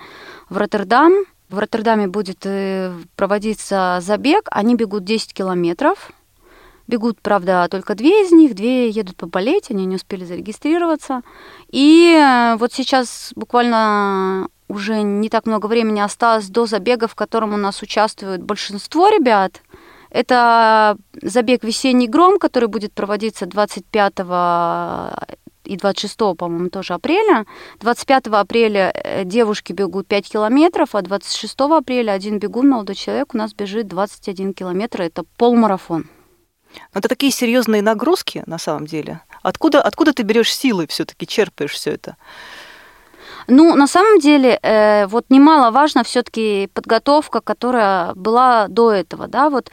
в 0.48 0.56
Роттердам. 0.56 1.12
В 1.48 1.58
Роттердаме 1.58 2.06
будет 2.06 2.44
э, 2.44 2.92
проводиться 3.14 3.98
забег. 4.00 4.48
Они 4.50 4.74
бегут 4.74 5.04
10 5.04 5.34
километров. 5.34 6.10
Бегут, 6.88 7.20
правда, 7.20 7.68
только 7.70 7.94
две 7.94 8.24
из 8.24 8.32
них, 8.32 8.54
две 8.54 8.88
едут 8.88 9.16
поболеть, 9.16 9.70
они 9.70 9.86
не 9.86 9.96
успели 9.96 10.24
зарегистрироваться. 10.24 11.22
И 11.70 12.14
э, 12.18 12.56
вот 12.56 12.72
сейчас 12.72 13.32
буквально 13.36 14.48
уже 14.68 15.02
не 15.02 15.28
так 15.28 15.46
много 15.46 15.66
времени 15.66 16.00
осталось 16.00 16.48
до 16.48 16.66
забега, 16.66 17.08
в 17.08 17.14
котором 17.14 17.54
у 17.54 17.56
нас 17.56 17.82
участвует 17.82 18.42
большинство 18.42 19.08
ребят. 19.08 19.62
Это 20.10 20.96
забег 21.22 21.64
«Весенний 21.64 22.08
гром», 22.08 22.38
который 22.38 22.68
будет 22.68 22.92
проводиться 22.92 23.46
25 23.46 24.12
и 25.64 25.76
26, 25.76 26.16
по-моему, 26.36 26.70
тоже 26.70 26.94
апреля. 26.94 27.46
25 27.80 28.26
апреля 28.28 28.92
э, 28.94 29.24
девушки 29.24 29.72
бегут 29.72 30.06
5 30.06 30.28
километров, 30.28 30.94
а 30.94 31.02
26 31.02 31.60
апреля 31.60 32.12
один 32.12 32.38
бегун, 32.38 32.68
молодой 32.68 32.96
человек, 32.96 33.34
у 33.34 33.38
нас 33.38 33.54
бежит 33.54 33.86
21 33.86 34.54
километр. 34.54 35.02
Это 35.02 35.24
полмарафон. 35.36 36.08
Это 36.92 37.08
такие 37.08 37.30
серьезные 37.30 37.82
нагрузки 37.82 38.42
на 38.46 38.58
самом 38.58 38.86
деле. 38.86 39.20
Откуда, 39.42 39.80
откуда 39.82 40.12
ты 40.12 40.22
берешь 40.22 40.54
силы 40.54 40.86
все-таки, 40.88 41.26
черпаешь 41.26 41.72
все 41.72 41.92
это? 41.92 42.16
Ну, 43.48 43.74
на 43.74 43.86
самом 43.86 44.18
деле, 44.18 44.58
э, 44.62 45.06
вот 45.06 45.26
немаловажно 45.28 46.04
все-таки 46.04 46.68
подготовка, 46.74 47.40
которая 47.40 48.14
была 48.14 48.68
до 48.68 48.92
этого, 48.92 49.26
да, 49.26 49.50
вот, 49.50 49.70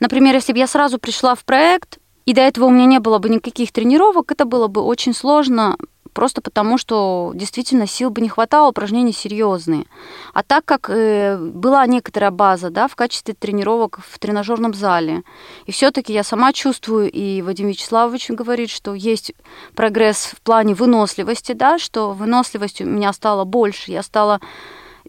например, 0.00 0.34
если 0.34 0.52
бы 0.52 0.58
я 0.58 0.66
сразу 0.66 0.98
пришла 0.98 1.34
в 1.34 1.44
проект, 1.44 1.98
и 2.26 2.32
до 2.32 2.40
этого 2.40 2.66
у 2.66 2.70
меня 2.70 2.86
не 2.86 3.00
было 3.00 3.18
бы 3.18 3.28
никаких 3.28 3.72
тренировок, 3.72 4.32
это 4.32 4.44
было 4.44 4.66
бы 4.66 4.80
очень 4.80 5.14
сложно 5.14 5.76
просто 6.14 6.40
потому, 6.40 6.78
что 6.78 7.32
действительно 7.34 7.86
сил 7.86 8.10
бы 8.10 8.20
не 8.20 8.28
хватало, 8.28 8.70
упражнения 8.70 9.12
серьезные. 9.12 9.84
А 10.32 10.42
так 10.42 10.64
как 10.64 10.88
э, 10.88 11.36
была 11.36 11.86
некоторая 11.86 12.30
база 12.30 12.70
да, 12.70 12.88
в 12.88 12.96
качестве 12.96 13.34
тренировок 13.34 14.00
в 14.08 14.18
тренажерном 14.18 14.72
зале, 14.72 15.22
и 15.66 15.72
все-таки 15.72 16.12
я 16.12 16.22
сама 16.22 16.52
чувствую, 16.52 17.10
и 17.10 17.42
Вадим 17.42 17.68
Вячеславович 17.68 18.30
говорит, 18.30 18.70
что 18.70 18.94
есть 18.94 19.34
прогресс 19.74 20.24
в 20.24 20.40
плане 20.40 20.74
выносливости, 20.74 21.52
да, 21.52 21.78
что 21.78 22.12
выносливость 22.12 22.80
у 22.80 22.86
меня 22.86 23.12
стала 23.12 23.44
больше, 23.44 23.90
я 23.90 24.02
стала 24.02 24.40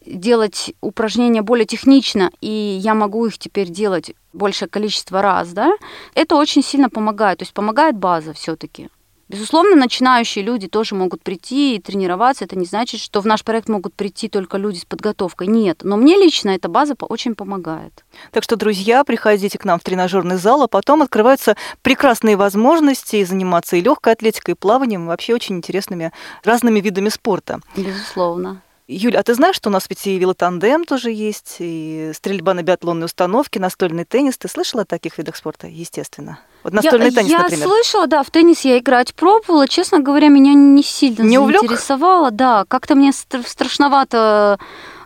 делать 0.06 0.74
упражнения 0.82 1.42
более 1.42 1.66
технично, 1.66 2.32
и 2.42 2.50
я 2.50 2.94
могу 2.94 3.26
их 3.26 3.38
теперь 3.38 3.70
делать 3.70 4.14
большее 4.34 4.70
количество 4.70 5.22
раз, 5.22 5.54
да, 5.54 5.76
это 6.14 6.36
очень 6.36 6.64
сильно 6.64 6.90
помогает. 6.90 7.40
То 7.40 7.44
есть 7.44 7.54
помогает 7.54 7.98
база 7.98 8.34
все-таки. 8.34 8.90
Безусловно, 9.28 9.76
начинающие 9.76 10.46
люди 10.46 10.68
тоже 10.68 10.94
могут 10.94 11.24
прийти 11.24 11.76
и 11.76 11.82
тренироваться. 11.82 12.46
Это 12.46 12.56
не 12.56 12.66
значит, 12.66 13.02
что 13.02 13.22
в 13.22 13.26
наш 13.26 13.44
проект 13.44 13.68
могут 13.68 13.96
прийти 13.96 14.30
только 14.30 14.58
люди 14.58 14.78
с 14.78 14.86
подготовкой. 14.86 15.48
Нет. 15.48 15.80
Но 15.84 15.98
мне 15.98 16.16
лично 16.16 16.50
эта 16.50 16.70
база 16.70 16.96
очень 17.00 17.34
помогает. 17.34 18.06
Так 18.32 18.44
что, 18.44 18.56
друзья, 18.56 19.04
приходите 19.04 19.58
к 19.58 19.66
нам 19.66 19.80
в 19.80 19.84
тренажерный 19.84 20.38
зал, 20.38 20.62
а 20.62 20.68
потом 20.68 21.02
открываются 21.02 21.58
прекрасные 21.82 22.38
возможности 22.38 23.24
заниматься 23.24 23.76
и 23.78 23.82
легкой 23.82 24.14
атлетикой, 24.14 24.54
и 24.54 24.58
плаванием, 24.58 25.06
и 25.06 25.08
вообще 25.08 25.34
очень 25.34 25.56
интересными 25.56 26.12
разными 26.44 26.80
видами 26.80 27.10
спорта. 27.10 27.62
Безусловно. 27.76 28.62
Юля, 28.88 29.22
а 29.22 29.24
ты 29.24 29.34
знаешь, 29.34 29.56
что 29.56 29.70
у 29.70 29.72
нас 29.72 29.88
ведь 29.90 30.06
и 30.06 30.20
велотандем 30.20 30.86
тоже 30.86 31.10
есть, 31.12 31.56
и 31.58 32.12
стрельба 32.14 32.54
на 32.54 32.62
биатлонной 32.62 33.06
установке, 33.06 33.60
настольный 33.60 34.06
теннис. 34.06 34.38
Ты 34.38 34.48
слышала 34.48 34.84
о 34.84 34.86
таких 34.86 35.18
видах 35.18 35.36
спорта? 35.36 35.66
Естественно. 35.66 36.38
Вот 36.66 36.74
настольный 36.74 37.06
я, 37.06 37.12
теннис, 37.12 37.30
я 37.30 37.40
например. 37.44 37.60
Я 37.60 37.68
слышала, 37.68 38.08
да, 38.08 38.24
в 38.24 38.32
теннис 38.32 38.62
я 38.62 38.80
играть 38.80 39.14
пробовала. 39.14 39.68
Честно 39.68 40.00
говоря, 40.00 40.30
меня 40.30 40.56
не 40.56 40.82
сильно 40.82 41.22
не 41.22 41.38
заинтересовало. 41.38 42.32
Да, 42.32 42.66
как-то 42.68 42.96
мне 42.96 43.12
страшновато 43.14 44.58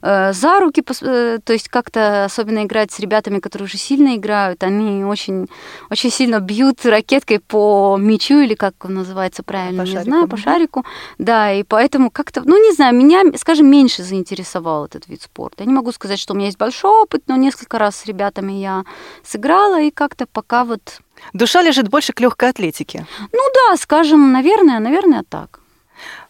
Э, 0.02 0.34
за 0.34 0.60
руки, 0.60 0.84
э, 1.02 1.40
то 1.44 1.54
есть 1.54 1.70
как-то 1.70 2.26
особенно 2.26 2.64
играть 2.64 2.92
с 2.92 3.00
ребятами, 3.00 3.40
которые 3.40 3.66
уже 3.66 3.78
сильно 3.78 4.16
играют, 4.16 4.64
они 4.64 5.04
очень, 5.04 5.48
очень 5.90 6.12
сильно 6.12 6.40
бьют 6.40 6.86
ракеткой 6.86 7.40
по 7.40 7.98
мячу 8.00 8.40
или 8.40 8.56
как 8.56 8.74
он 8.86 8.96
называется 8.96 9.44
правильно, 9.44 9.84
по 9.84 9.88
не 9.88 9.94
шарику. 9.94 10.10
знаю, 10.10 10.28
по 10.28 10.38
шарику, 10.38 10.86
да, 11.18 11.52
и 11.52 11.64
поэтому 11.64 12.12
как-то, 12.12 12.42
ну 12.46 12.64
не 12.64 12.74
знаю, 12.74 12.96
меня, 12.96 13.24
скажем, 13.38 13.70
меньше 13.70 14.04
заинтересовал 14.04 14.86
этот 14.86 15.08
вид 15.08 15.22
спорта. 15.22 15.64
Я 15.64 15.68
не 15.68 15.74
могу 15.74 15.92
сказать, 15.92 16.20
что 16.20 16.34
у 16.34 16.38
меня 16.38 16.48
есть 16.48 16.58
большой 16.58 16.92
опыт, 16.92 17.24
но 17.28 17.36
несколько 17.36 17.78
раз 17.78 17.98
с 17.98 18.06
ребятами 18.06 18.54
я 18.54 18.84
сыграла 19.24 19.82
и 19.82 19.92
как-то 19.92 20.26
пока 20.26 20.64
вот 20.64 21.02
Душа 21.34 21.62
лежит 21.62 21.90
больше 21.90 22.14
к 22.14 22.20
легкой 22.20 22.50
атлетике. 22.50 23.06
Ну 23.20 23.40
да, 23.54 23.78
скажем, 23.78 24.32
наверное, 24.32 24.80
наверное, 24.80 25.24
так. 25.24 25.59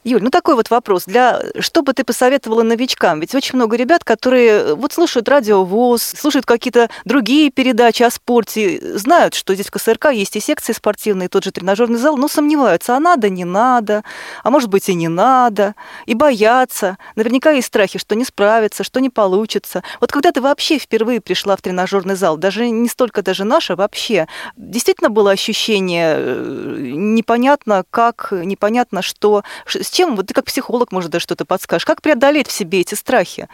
Юль, 0.05 0.23
ну 0.23 0.29
такой 0.29 0.55
вот 0.55 0.69
вопрос. 0.69 1.03
Для... 1.05 1.41
Что 1.59 1.81
бы 1.81 1.91
ты 1.91 2.05
посоветовала 2.05 2.63
новичкам? 2.63 3.19
Ведь 3.19 3.35
очень 3.35 3.55
много 3.55 3.75
ребят, 3.75 4.05
которые 4.05 4.49
э, 4.49 4.73
вот 4.73 4.93
слушают 4.93 5.27
радио 5.27 5.65
ВОЗ, 5.65 6.01
слушают 6.01 6.45
какие-то 6.45 6.89
другие 7.03 7.51
передачи 7.51 8.03
о 8.03 8.09
спорте, 8.09 8.79
знают, 8.97 9.33
что 9.33 9.53
здесь 9.53 9.67
в 9.67 9.71
КСРК 9.71 10.11
есть 10.13 10.37
и 10.37 10.39
секции 10.39 10.71
спортивные, 10.71 11.25
и 11.25 11.29
тот 11.29 11.43
же 11.43 11.51
тренажерный 11.51 11.99
зал, 11.99 12.15
но 12.15 12.29
сомневаются, 12.29 12.95
а 12.95 12.99
надо, 13.01 13.29
не 13.29 13.43
надо, 13.43 14.05
а 14.41 14.49
может 14.49 14.69
быть 14.69 14.87
и 14.87 14.93
не 14.93 15.09
надо, 15.09 15.75
и 16.05 16.13
боятся. 16.13 16.97
Наверняка 17.17 17.51
есть 17.51 17.67
страхи, 17.67 17.99
что 17.99 18.15
не 18.15 18.23
справятся, 18.23 18.85
что 18.85 19.01
не 19.01 19.09
получится. 19.09 19.83
Вот 19.99 20.13
когда 20.13 20.31
ты 20.31 20.39
вообще 20.39 20.79
впервые 20.79 21.19
пришла 21.19 21.57
в 21.57 21.61
тренажерный 21.61 22.15
зал, 22.15 22.37
даже 22.37 22.69
не 22.69 22.87
столько 22.87 23.21
даже 23.21 23.43
наша, 23.43 23.75
вообще, 23.75 24.29
действительно 24.55 25.09
было 25.09 25.31
ощущение 25.31 26.15
э, 26.17 26.77
непонятно 26.95 27.83
как, 27.91 28.29
непонятно 28.31 29.01
что, 29.01 29.43
с 29.89 29.91
чем, 29.91 30.15
вот 30.15 30.27
ты 30.27 30.35
как 30.35 30.45
психолог, 30.45 30.91
может, 30.91 31.09
даже 31.09 31.23
что-то 31.23 31.45
подскажешь, 31.45 31.85
как 31.85 32.03
преодолеть 32.03 32.47
в 32.47 32.51
себе 32.51 32.81
эти 32.81 32.93
страхи? 32.93 33.49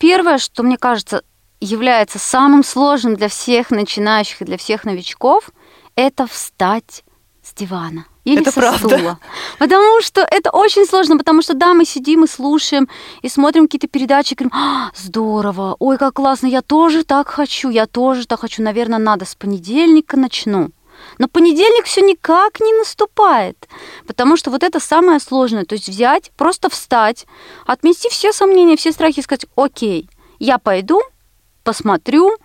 Первое, 0.00 0.38
что 0.38 0.64
мне 0.64 0.76
кажется, 0.76 1.22
является 1.60 2.18
самым 2.18 2.64
сложным 2.64 3.14
для 3.14 3.28
всех 3.28 3.70
начинающих 3.70 4.42
и 4.42 4.44
для 4.44 4.58
всех 4.58 4.84
новичков, 4.84 5.50
это 5.94 6.26
встать 6.26 7.04
с 7.44 7.54
дивана. 7.54 8.06
Или 8.24 8.40
это 8.40 8.50
со 8.50 8.60
правда. 8.60 8.88
стула. 8.88 9.18
Потому 9.58 10.00
что 10.02 10.26
это 10.28 10.50
очень 10.50 10.84
сложно, 10.84 11.16
потому 11.16 11.42
что 11.42 11.54
да, 11.54 11.74
мы 11.74 11.84
сидим 11.84 12.24
и 12.24 12.28
слушаем, 12.28 12.88
и 13.22 13.28
смотрим 13.28 13.66
какие-то 13.66 13.86
передачи, 13.86 14.32
и 14.32 14.36
говорим, 14.36 14.52
а, 14.56 14.90
здорово, 14.96 15.76
ой, 15.78 15.96
как 15.96 16.14
классно, 16.14 16.48
я 16.48 16.62
тоже 16.62 17.04
так 17.04 17.28
хочу, 17.28 17.70
я 17.70 17.86
тоже 17.86 18.26
так 18.26 18.40
хочу, 18.40 18.62
наверное, 18.62 18.98
надо 18.98 19.24
с 19.24 19.36
понедельника 19.36 20.16
начну. 20.16 20.70
Но 21.18 21.28
понедельник 21.28 21.84
все 21.84 22.00
никак 22.00 22.60
не 22.60 22.72
наступает, 22.72 23.68
потому 24.06 24.36
что 24.36 24.50
вот 24.50 24.62
это 24.62 24.80
самое 24.80 25.20
сложное, 25.20 25.64
то 25.64 25.74
есть 25.74 25.88
взять, 25.88 26.30
просто 26.36 26.68
встать, 26.70 27.26
отмести 27.66 28.08
все 28.08 28.32
сомнения, 28.32 28.76
все 28.76 28.92
страхи 28.92 29.20
и 29.20 29.22
сказать, 29.22 29.46
окей, 29.56 30.08
я 30.38 30.58
пойду, 30.58 31.00
посмотрю, 31.64 32.36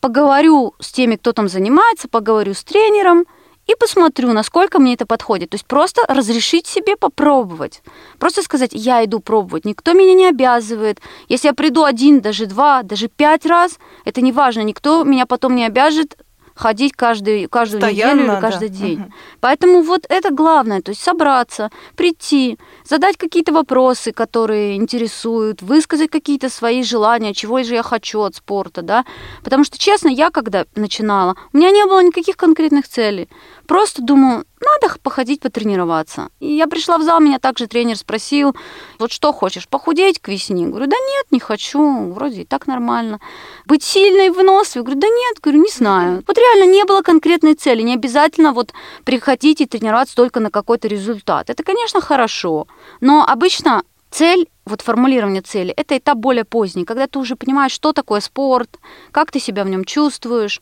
поговорю 0.00 0.74
с 0.80 0.92
теми, 0.92 1.16
кто 1.16 1.32
там 1.32 1.48
занимается, 1.48 2.08
поговорю 2.08 2.54
с 2.54 2.64
тренером 2.64 3.24
и 3.66 3.74
посмотрю, 3.78 4.32
насколько 4.32 4.78
мне 4.78 4.94
это 4.94 5.06
подходит. 5.06 5.50
То 5.50 5.54
есть 5.56 5.66
просто 5.66 6.02
разрешить 6.08 6.66
себе 6.66 6.96
попробовать. 6.96 7.82
Просто 8.18 8.42
сказать, 8.42 8.70
я 8.72 9.04
иду 9.04 9.20
пробовать, 9.20 9.64
никто 9.64 9.92
меня 9.92 10.14
не 10.14 10.26
обязывает. 10.26 11.00
Если 11.28 11.48
я 11.48 11.54
приду 11.54 11.84
один, 11.84 12.20
даже 12.20 12.46
два, 12.46 12.82
даже 12.82 13.08
пять 13.08 13.44
раз, 13.44 13.78
это 14.04 14.22
не 14.22 14.32
важно, 14.32 14.62
никто 14.62 15.04
меня 15.04 15.26
потом 15.26 15.54
не 15.54 15.66
обяжет 15.66 16.16
ходить 16.58 16.92
каждый, 16.94 17.46
каждую 17.46 17.80
Постоянно, 17.80 18.20
неделю 18.20 18.32
или 18.32 18.40
каждый 18.40 18.68
да. 18.68 18.74
день. 18.74 19.00
Угу. 19.00 19.12
Поэтому 19.40 19.82
вот 19.82 20.06
это 20.08 20.30
главное, 20.30 20.82
то 20.82 20.90
есть 20.90 21.02
собраться, 21.02 21.70
прийти, 21.96 22.58
задать 22.84 23.16
какие-то 23.16 23.52
вопросы, 23.52 24.12
которые 24.12 24.76
интересуют, 24.76 25.62
высказать 25.62 26.10
какие-то 26.10 26.50
свои 26.50 26.82
желания, 26.82 27.32
чего 27.32 27.62
же 27.62 27.74
я 27.74 27.82
хочу 27.82 28.20
от 28.20 28.34
спорта, 28.34 28.82
да. 28.82 29.04
Потому 29.44 29.64
что, 29.64 29.78
честно, 29.78 30.08
я 30.08 30.30
когда 30.30 30.66
начинала, 30.74 31.36
у 31.52 31.56
меня 31.56 31.70
не 31.70 31.84
было 31.86 32.02
никаких 32.02 32.36
конкретных 32.36 32.88
целей. 32.88 33.28
Просто 33.66 34.02
думаю, 34.02 34.44
надо 34.60 34.94
походить, 35.02 35.40
потренироваться. 35.40 36.28
И 36.40 36.54
я 36.54 36.66
пришла 36.66 36.98
в 36.98 37.02
зал, 37.02 37.20
меня 37.20 37.38
также 37.38 37.66
тренер 37.66 37.96
спросил, 37.96 38.56
вот 38.98 39.12
что 39.12 39.32
хочешь, 39.32 39.68
похудеть 39.68 40.20
к 40.20 40.28
весне? 40.28 40.66
Говорю, 40.66 40.86
да 40.86 40.96
нет, 40.96 41.26
не 41.30 41.40
хочу, 41.40 42.12
вроде 42.12 42.42
и 42.42 42.44
так 42.44 42.66
нормально. 42.66 43.20
Быть 43.66 43.82
сильной, 43.82 44.30
выносливой? 44.30 44.84
Говорю, 44.84 45.00
да 45.00 45.08
нет, 45.08 45.36
говорю, 45.40 45.62
не 45.62 45.70
знаю. 45.70 46.24
Вот 46.26 46.38
реально 46.38 46.70
не 46.70 46.84
было 46.84 47.02
конкретной 47.02 47.54
цели, 47.54 47.82
не 47.82 47.94
обязательно 47.94 48.52
вот 48.52 48.72
приходить 49.04 49.60
и 49.60 49.66
тренироваться 49.66 50.16
только 50.16 50.40
на 50.40 50.50
какой-то 50.50 50.88
результат. 50.88 51.50
Это, 51.50 51.62
конечно, 51.62 52.00
хорошо, 52.00 52.66
но 53.00 53.24
обычно 53.26 53.82
цель 54.10 54.48
вот 54.64 54.82
формулирование 54.82 55.42
цели, 55.42 55.72
это 55.72 55.96
этап 55.96 56.18
более 56.18 56.44
поздний, 56.44 56.84
когда 56.84 57.06
ты 57.06 57.18
уже 57.18 57.36
понимаешь, 57.36 57.72
что 57.72 57.92
такое 57.92 58.20
спорт, 58.20 58.78
как 59.12 59.30
ты 59.30 59.40
себя 59.40 59.64
в 59.64 59.68
нем 59.68 59.84
чувствуешь, 59.84 60.60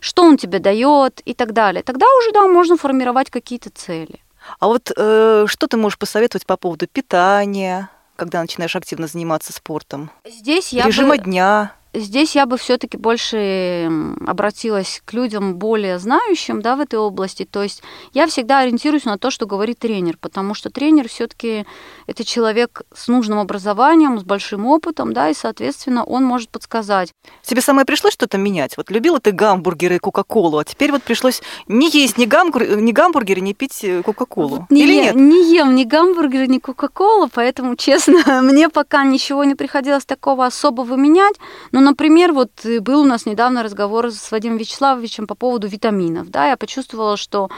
что 0.00 0.22
он 0.22 0.36
тебе 0.36 0.58
дает 0.58 1.20
и 1.24 1.34
так 1.34 1.52
далее. 1.52 1.82
Тогда 1.82 2.06
уже, 2.18 2.32
да, 2.32 2.46
можно 2.46 2.76
формировать 2.76 3.30
какие-то 3.30 3.70
цели. 3.70 4.20
А 4.60 4.66
вот 4.66 4.90
э, 4.96 5.46
что 5.46 5.66
ты 5.66 5.76
можешь 5.76 5.98
посоветовать 5.98 6.46
по 6.46 6.56
поводу 6.56 6.86
питания, 6.86 7.90
когда 8.16 8.40
начинаешь 8.40 8.76
активно 8.76 9.06
заниматься 9.06 9.52
спортом? 9.52 10.10
Здесь 10.24 10.72
я 10.72 10.84
Режима 10.84 11.16
бы... 11.16 11.18
дня 11.18 11.72
здесь 11.94 12.34
я 12.34 12.46
бы 12.46 12.56
все-таки 12.56 12.96
больше 12.96 13.90
обратилась 14.26 15.02
к 15.04 15.12
людям 15.12 15.56
более 15.56 15.98
знающим 15.98 16.60
да, 16.62 16.76
в 16.76 16.80
этой 16.80 16.98
области. 16.98 17.44
То 17.44 17.62
есть 17.62 17.82
я 18.12 18.26
всегда 18.26 18.60
ориентируюсь 18.60 19.04
на 19.04 19.18
то, 19.18 19.30
что 19.30 19.46
говорит 19.46 19.78
тренер, 19.78 20.18
потому 20.20 20.54
что 20.54 20.70
тренер 20.70 21.08
все-таки 21.08 21.64
это 22.06 22.24
человек 22.24 22.82
с 22.94 23.08
нужным 23.08 23.38
образованием, 23.38 24.18
с 24.18 24.24
большим 24.24 24.66
опытом, 24.66 25.12
да, 25.12 25.30
и, 25.30 25.34
соответственно, 25.34 26.04
он 26.04 26.24
может 26.24 26.50
подсказать. 26.50 27.12
Тебе 27.42 27.60
самое 27.60 27.84
пришлось 27.84 28.12
что-то 28.12 28.38
менять? 28.38 28.76
Вот 28.76 28.90
любила 28.90 29.20
ты 29.20 29.32
гамбургеры 29.32 29.96
и 29.96 29.98
Кока-Колу, 29.98 30.58
а 30.58 30.64
теперь 30.64 30.92
вот 30.92 31.02
пришлось 31.02 31.42
не 31.66 31.90
есть 31.90 32.18
ни, 32.18 32.26
гамбур... 32.26 32.66
ни 32.76 32.92
гамбургеры, 32.92 33.40
не 33.40 33.54
пить 33.54 33.84
э, 33.84 34.02
Кока-Колу. 34.02 34.48
Вот 34.48 34.70
не 34.70 34.82
Или 34.82 34.94
е... 34.94 35.04
нет? 35.04 35.16
Не 35.16 35.54
ем 35.54 35.74
ни 35.74 35.84
гамбургеры, 35.84 36.46
ни 36.46 36.58
Кока-Колу, 36.58 37.28
поэтому, 37.32 37.76
честно, 37.76 38.42
мне 38.42 38.68
пока 38.68 39.04
ничего 39.04 39.44
не 39.44 39.54
приходилось 39.54 40.04
такого 40.04 40.46
особого 40.46 40.94
менять. 40.94 41.34
Но, 41.78 41.84
например, 41.84 42.32
вот 42.32 42.50
э, 42.64 42.80
был 42.80 43.02
у 43.02 43.04
нас 43.04 43.24
недавно 43.24 43.62
разговор 43.62 44.10
с 44.10 44.32
Вадимом 44.32 44.58
Вячеславовичем 44.58 45.28
по 45.28 45.36
поводу 45.36 45.68
витаминов. 45.68 46.28
Да, 46.28 46.48
я 46.48 46.56
почувствовала, 46.56 47.16
что 47.16 47.50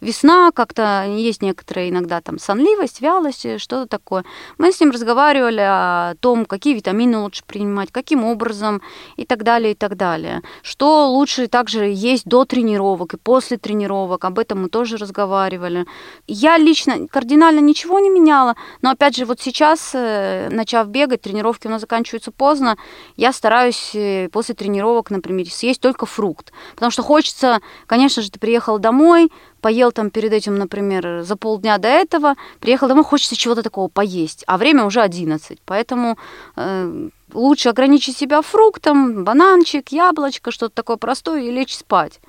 весна, 0.00 0.50
как-то 0.50 1.04
есть 1.06 1.42
некоторая 1.42 1.90
иногда 1.90 2.22
там 2.22 2.38
сонливость, 2.38 3.02
вялость, 3.02 3.44
э, 3.44 3.58
что-то 3.58 3.86
такое. 3.86 4.24
Мы 4.56 4.72
с 4.72 4.80
ним 4.80 4.92
разговаривали 4.92 5.60
о 5.60 6.14
том, 6.20 6.46
какие 6.46 6.74
витамины 6.74 7.18
лучше 7.18 7.42
принимать, 7.46 7.92
каким 7.92 8.24
образом 8.24 8.80
и 9.16 9.26
так 9.26 9.42
далее, 9.42 9.72
и 9.72 9.74
так 9.74 9.96
далее. 9.96 10.40
Что 10.62 11.10
лучше 11.10 11.46
также 11.46 11.84
есть 11.92 12.24
до 12.24 12.46
тренировок 12.46 13.12
и 13.12 13.18
после 13.18 13.58
тренировок, 13.58 14.24
об 14.24 14.38
этом 14.38 14.62
мы 14.62 14.68
тоже 14.70 14.96
разговаривали. 14.96 15.84
Я 16.26 16.56
лично 16.56 17.08
кардинально 17.08 17.60
ничего 17.60 17.98
не 17.98 18.08
меняла, 18.08 18.56
но 18.80 18.90
опять 18.90 19.16
же 19.16 19.26
вот 19.26 19.38
сейчас, 19.40 19.90
э, 19.92 20.48
начав 20.50 20.88
бегать, 20.88 21.20
тренировки 21.20 21.66
у 21.66 21.70
нас 21.70 21.82
заканчиваются 21.82 22.32
поздно, 22.32 22.78
я 23.16 23.32
стараюсь 23.32 23.65
стараюсь 23.72 23.94
э, 23.94 24.28
после 24.30 24.54
тренировок, 24.54 25.10
например, 25.10 25.48
съесть 25.50 25.80
только 25.80 26.06
фрукт. 26.06 26.52
Потому 26.74 26.90
что 26.90 27.02
хочется, 27.02 27.60
конечно 27.86 28.22
же, 28.22 28.30
ты 28.30 28.38
приехал 28.38 28.78
домой, 28.78 29.30
поел 29.60 29.92
там 29.92 30.10
перед 30.10 30.32
этим, 30.32 30.56
например, 30.56 31.22
за 31.22 31.36
полдня 31.36 31.78
до 31.78 31.88
этого, 31.88 32.34
приехал 32.60 32.88
домой, 32.88 33.04
хочется 33.04 33.36
чего-то 33.36 33.62
такого 33.62 33.88
поесть, 33.88 34.44
а 34.46 34.56
время 34.56 34.84
уже 34.84 35.00
11. 35.00 35.58
Поэтому 35.64 36.16
э, 36.56 37.08
лучше 37.32 37.68
ограничить 37.68 38.16
себя 38.16 38.42
фруктом, 38.42 39.24
бананчик, 39.24 39.88
яблочко, 39.92 40.50
что-то 40.50 40.74
такое 40.74 40.96
простое 40.96 41.42
и 41.42 41.50
лечь 41.50 41.74
спать, 41.76 42.20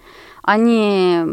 а 0.44 0.58
не 0.58 1.26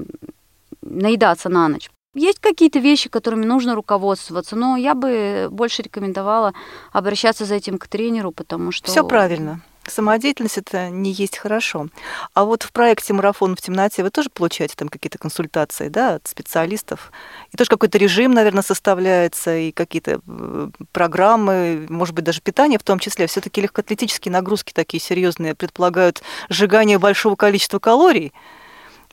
наедаться 0.83 1.49
на 1.49 1.69
ночь. 1.69 1.91
Есть 2.15 2.39
какие-то 2.39 2.79
вещи, 2.79 3.09
которыми 3.09 3.45
нужно 3.45 3.75
руководствоваться, 3.75 4.55
но 4.55 4.77
я 4.77 4.95
бы 4.95 5.49
больше 5.51 5.83
рекомендовала 5.83 6.53
обращаться 6.93 7.45
за 7.45 7.57
этим 7.57 7.77
к 7.77 7.89
тренеру, 7.89 8.31
потому 8.31 8.71
что... 8.71 8.88
Все 8.88 9.05
правильно. 9.05 9.62
Самодеятельность 9.87 10.59
это 10.59 10.88
не 10.88 11.12
есть 11.12 11.37
хорошо. 11.37 11.88
А 12.33 12.44
вот 12.44 12.62
в 12.62 12.73
проекте 12.73 13.12
«Марафон 13.12 13.55
в 13.55 13.61
темноте» 13.61 14.03
вы 14.03 14.11
тоже 14.11 14.31
получаете 14.31 14.75
там 14.77 14.88
какие-то 14.88 15.18
консультации 15.18 15.88
да, 15.88 16.14
от 16.14 16.27
специалистов? 16.27 17.12
И 17.53 17.57
тоже 17.57 17.68
какой-то 17.68 17.99
режим, 17.99 18.33
наверное, 18.33 18.62
составляется, 18.62 19.55
и 19.55 19.73
какие-то 19.73 20.20
э, 20.27 20.68
программы, 20.92 21.87
может 21.90 22.14
быть, 22.14 22.25
даже 22.25 22.40
питание 22.40 22.79
в 22.79 22.83
том 22.83 22.99
числе. 22.99 23.27
все 23.27 23.42
таки 23.42 23.61
легкоатлетические 23.61 24.33
нагрузки 24.33 24.73
такие 24.73 25.01
серьезные 25.01 25.55
предполагают 25.55 26.23
сжигание 26.49 26.99
большого 26.99 27.37
количества 27.37 27.79
калорий. 27.79 28.33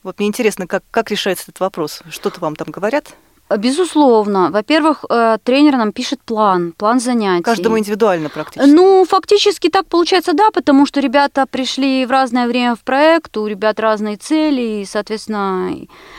Вот 0.02 0.18
мне 0.18 0.28
интересно, 0.28 0.66
как, 0.66 0.82
как 0.90 1.10
решается 1.10 1.44
этот 1.44 1.60
вопрос? 1.60 2.02
Что-то 2.10 2.40
вам 2.40 2.56
там 2.56 2.70
говорят? 2.70 3.14
Безусловно. 3.58 4.50
Во-первых, 4.50 5.04
э, 5.08 5.38
тренер 5.42 5.76
нам 5.76 5.92
пишет 5.92 6.20
план, 6.24 6.72
план 6.72 7.00
занятий. 7.00 7.42
Каждому 7.42 7.78
индивидуально 7.78 8.28
практически. 8.28 8.70
Ну, 8.70 9.04
фактически 9.04 9.68
так 9.68 9.86
получается, 9.86 10.32
да, 10.32 10.50
потому 10.50 10.86
что 10.86 11.00
ребята 11.00 11.46
пришли 11.46 12.06
в 12.06 12.10
разное 12.10 12.46
время 12.46 12.74
в 12.74 12.80
проект, 12.80 13.36
у 13.36 13.46
ребят 13.46 13.80
разные 13.80 14.16
цели 14.16 14.82
и, 14.82 14.84
соответственно, 14.84 15.76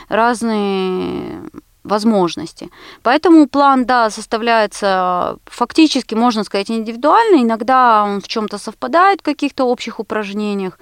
разные 0.08 1.42
возможности. 1.84 2.70
Поэтому 3.02 3.46
план, 3.46 3.84
да, 3.84 4.10
составляется 4.10 5.36
фактически, 5.44 6.14
можно 6.14 6.44
сказать, 6.44 6.70
индивидуально. 6.70 7.42
Иногда 7.42 8.04
он 8.04 8.20
в 8.20 8.28
чем-то 8.28 8.58
совпадает 8.58 9.20
в 9.20 9.22
каких-то 9.22 9.64
общих 9.64 10.00
упражнениях. 10.00 10.78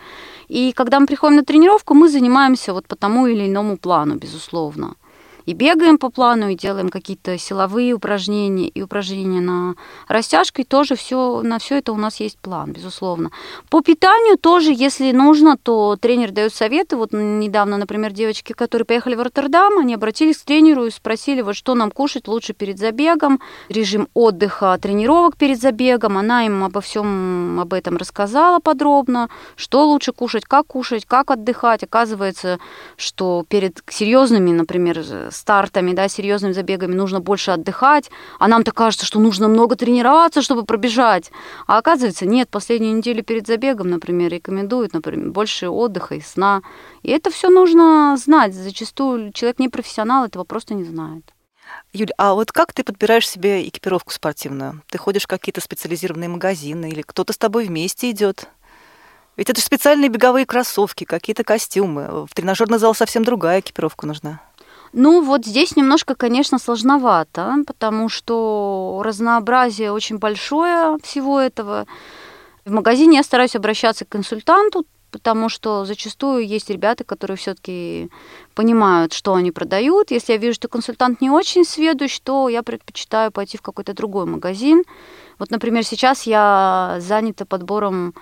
И 0.49 0.73
когда 0.73 1.01
мы 1.01 1.07
приходим 1.07 1.37
на 1.37 1.45
тренировку, 1.45 1.95
мы 1.95 2.09
занимаемся 2.09 2.73
вот 2.73 2.87
по 2.87 2.95
тому 2.95 3.27
или 3.27 3.47
иному 3.47 3.77
плану, 3.77 4.15
безусловно 4.15 4.95
и 5.47 5.55
бегаем 5.55 5.99
по 5.99 6.11
плану, 6.11 6.49
и 6.49 6.57
делаем 6.57 6.89
какие-то 6.89 7.39
силовые 7.39 7.95
упражнения, 7.95 8.69
и 8.69 8.83
упражнения 8.83 9.41
на 9.41 9.75
растяжку, 10.09 10.63
и 10.63 10.65
тоже 10.65 10.95
все, 10.97 11.43
на 11.43 11.59
все 11.59 11.79
это 11.79 11.93
у 11.93 11.97
нас 11.97 12.21
есть 12.21 12.39
план, 12.39 12.73
безусловно. 12.73 13.31
По 13.71 13.81
питанию 13.81 14.37
тоже, 14.37 14.73
если 14.73 15.13
нужно, 15.13 15.57
то 15.57 15.97
тренер 15.97 16.31
дает 16.31 16.55
советы. 16.55 16.97
Вот 16.97 17.13
недавно, 17.13 17.77
например, 17.77 18.13
девочки, 18.13 18.53
которые 18.53 18.87
поехали 18.87 19.15
в 19.15 19.23
Роттердам, 19.23 19.79
они 19.79 19.95
обратились 19.95 20.39
к 20.39 20.45
тренеру 20.45 20.87
и 20.87 20.91
спросили, 20.91 21.43
вот 21.43 21.57
что 21.57 21.75
нам 21.75 21.91
кушать 21.91 22.29
лучше 22.29 22.53
перед 22.53 22.79
забегом, 22.79 23.41
режим 23.69 24.09
отдыха, 24.15 24.79
тренировок 24.81 25.37
перед 25.37 25.61
забегом. 25.61 26.19
Она 26.19 26.47
им 26.47 26.65
обо 26.65 26.81
всем 26.81 27.61
об 27.61 27.73
этом 27.73 27.97
рассказала 27.97 28.59
подробно, 28.61 29.29
что 29.57 29.87
лучше 29.87 30.13
кушать, 30.13 30.45
как 30.45 30.67
кушать, 30.67 31.07
как 31.07 31.31
отдыхать. 31.31 31.83
Оказывается, 31.83 32.59
что 32.97 33.45
перед 33.49 33.83
серьезными, 33.89 34.51
например, 34.51 35.03
стартами, 35.33 35.93
да, 35.93 36.09
серьезными 36.09 36.53
забегами 36.53 36.95
нужно 36.95 37.21
больше 37.21 37.51
отдыхать, 37.51 38.11
а 38.39 38.49
нам-то 38.49 38.73
кажется, 38.73 39.07
что 39.07 39.19
нужно 39.19 39.49
много 39.49 39.77
тренироваться, 39.77 40.43
чтобы 40.43 40.65
пробежать. 40.65 41.31
А 41.67 41.79
оказывается, 41.79 42.27
нет, 42.27 42.49
последнюю 42.49 42.97
неделю 42.97 43.23
перед 43.23 43.47
забегом, 43.47 43.91
например, 43.91 44.31
рекомендуют, 44.31 44.93
например, 44.93 45.31
больше 45.31 45.69
отдыха 45.69 46.15
и 46.15 46.21
сна. 46.21 46.63
И 47.03 47.11
это 47.11 47.31
все 47.31 47.49
нужно 47.49 48.17
знать. 48.17 48.55
Зачастую 48.55 49.33
человек 49.33 49.59
не 49.59 49.69
профессионал, 49.69 50.25
этого 50.27 50.45
просто 50.45 50.75
не 50.75 50.85
знает. 50.85 51.25
Юль, 51.93 52.11
а 52.19 52.35
вот 52.35 52.53
как 52.53 52.73
ты 52.73 52.85
подбираешь 52.85 53.29
себе 53.29 53.67
экипировку 53.69 54.13
спортивную? 54.13 54.83
Ты 54.89 54.99
ходишь 54.99 55.25
в 55.25 55.27
какие-то 55.27 55.61
специализированные 55.61 56.29
магазины 56.29 56.91
или 56.91 57.03
кто-то 57.03 57.33
с 57.33 57.39
тобой 57.39 57.67
вместе 57.67 58.11
идет? 58.11 58.49
Ведь 59.37 59.49
это 59.49 59.61
же 59.61 59.67
специальные 59.67 60.11
беговые 60.11 60.45
кроссовки, 60.45 61.05
какие-то 61.05 61.43
костюмы. 61.45 62.27
В 62.27 62.35
тренажерный 62.35 62.79
зал 62.79 62.95
совсем 62.95 63.25
другая 63.25 63.61
экипировка 63.61 64.07
нужна. 64.07 64.41
Ну, 64.93 65.23
вот 65.23 65.47
здесь 65.47 65.75
немножко, 65.75 66.15
конечно, 66.15 66.59
сложновато, 66.59 67.57
потому 67.67 68.11
что 68.11 69.01
разнообразие 69.03 69.91
очень 69.91 70.19
большое 70.19 70.99
всего 71.03 71.41
этого. 71.41 71.87
В 72.67 72.73
магазине 72.73 73.17
я 73.17 73.23
стараюсь 73.23 73.57
обращаться 73.57 74.05
к 74.05 74.11
консультанту, 74.11 74.85
потому 75.11 75.49
что 75.49 75.87
зачастую 75.87 76.47
есть 76.47 76.69
ребята, 76.69 77.05
которые 77.05 77.39
все-таки 77.39 78.11
понимают, 78.55 79.15
что 79.15 79.35
они 79.35 79.51
продают. 79.51 80.11
Если 80.11 80.33
я 80.33 80.39
вижу, 80.39 80.55
что 80.55 80.69
консультант 80.69 81.23
не 81.23 81.31
очень 81.31 81.65
сведущ, 81.65 82.19
то 82.21 82.49
я 82.49 82.63
предпочитаю 82.63 83.33
пойти 83.33 83.57
в 83.57 83.63
какой-то 83.63 83.95
другой 83.95 84.27
магазин. 84.27 84.85
Вот, 85.39 85.51
например, 85.51 85.85
сейчас 85.85 86.25
я 86.25 86.97
занята 87.01 87.47
подбором 87.47 88.15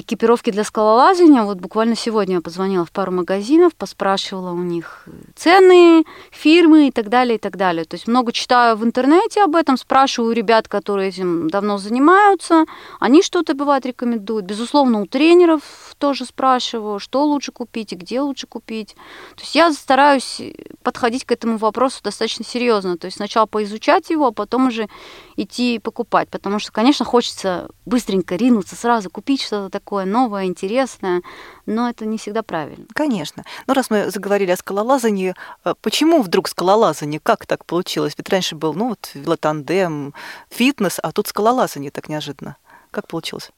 экипировки 0.00 0.50
для 0.50 0.64
скалолазания. 0.64 1.42
Вот 1.42 1.58
буквально 1.58 1.96
сегодня 1.96 2.36
я 2.36 2.40
позвонила 2.40 2.84
в 2.84 2.92
пару 2.92 3.12
магазинов, 3.12 3.74
поспрашивала 3.74 4.52
у 4.52 4.62
них 4.62 5.06
цены, 5.34 6.04
фирмы 6.30 6.88
и 6.88 6.90
так 6.90 7.08
далее, 7.08 7.36
и 7.36 7.38
так 7.38 7.56
далее. 7.56 7.84
То 7.84 7.94
есть 7.94 8.06
много 8.06 8.32
читаю 8.32 8.76
в 8.76 8.84
интернете 8.84 9.42
об 9.42 9.56
этом, 9.56 9.76
спрашиваю 9.76 10.30
у 10.30 10.34
ребят, 10.34 10.68
которые 10.68 11.08
этим 11.08 11.50
давно 11.50 11.78
занимаются. 11.78 12.64
Они 13.00 13.22
что-то, 13.22 13.54
бывает, 13.54 13.86
рекомендуют. 13.86 14.46
Безусловно, 14.46 15.00
у 15.00 15.06
тренеров 15.06 15.62
тоже 15.98 16.24
спрашиваю, 16.24 16.98
что 16.98 17.24
лучше 17.24 17.52
купить 17.52 17.92
и 17.92 17.96
где 17.96 18.20
лучше 18.20 18.46
купить. 18.46 18.94
То 19.34 19.42
есть 19.42 19.54
я 19.54 19.72
стараюсь 19.72 20.40
подходить 20.82 21.24
к 21.24 21.32
этому 21.32 21.58
вопросу 21.58 22.00
достаточно 22.02 22.44
серьезно. 22.44 22.96
То 22.96 23.06
есть 23.06 23.16
сначала 23.16 23.46
поизучать 23.46 24.10
его, 24.10 24.28
а 24.28 24.32
потом 24.32 24.68
уже 24.68 24.88
идти 25.36 25.78
покупать. 25.78 26.28
Потому 26.28 26.58
что, 26.58 26.72
конечно, 26.72 27.04
хочется 27.04 27.68
быстренько 27.84 28.36
ринуться, 28.36 28.76
сразу 28.76 29.10
купить 29.10 29.42
что-то 29.42 29.70
такое 29.70 29.87
новое, 29.90 30.44
интересное, 30.44 31.22
но 31.66 31.88
это 31.88 32.06
не 32.06 32.18
всегда 32.18 32.42
правильно. 32.42 32.86
Конечно. 32.94 33.44
Но 33.66 33.74
раз 33.74 33.90
мы 33.90 34.10
заговорили 34.10 34.50
о 34.50 34.56
скалолазании, 34.56 35.34
э, 35.64 35.74
почему 35.80 36.22
вдруг 36.22 36.48
скалолазание? 36.48 37.20
Как 37.20 37.46
так 37.46 37.64
получилось? 37.64 38.14
Ведь 38.16 38.28
раньше 38.28 38.54
был, 38.54 38.74
ну 38.74 38.90
вот, 38.90 39.10
велотандем, 39.14 40.14
фитнес, 40.50 40.98
а 41.02 41.12
тут 41.12 41.26
скалолазание 41.26 41.90
так 41.90 42.08
неожиданно. 42.08 42.56
Как 42.90 43.08
получилось? 43.08 43.50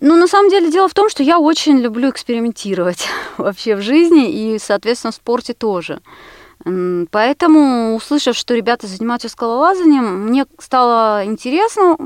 Ну, 0.00 0.16
на 0.16 0.26
самом 0.26 0.50
деле, 0.50 0.70
дело 0.70 0.88
в 0.88 0.94
том, 0.94 1.08
что 1.08 1.22
я 1.22 1.38
очень 1.38 1.78
люблю 1.78 2.10
экспериментировать 2.10 3.06
вообще 3.38 3.76
в 3.76 3.82
жизни 3.82 4.30
и, 4.30 4.58
соответственно, 4.58 5.12
в 5.12 5.16
спорте 5.16 5.54
тоже. 5.54 6.00
Поэтому, 7.10 7.94
услышав, 7.94 8.34
что 8.34 8.54
ребята 8.54 8.86
занимаются 8.86 9.28
скалолазанием, 9.28 10.26
мне 10.26 10.46
стало 10.58 11.24
интересно. 11.24 11.96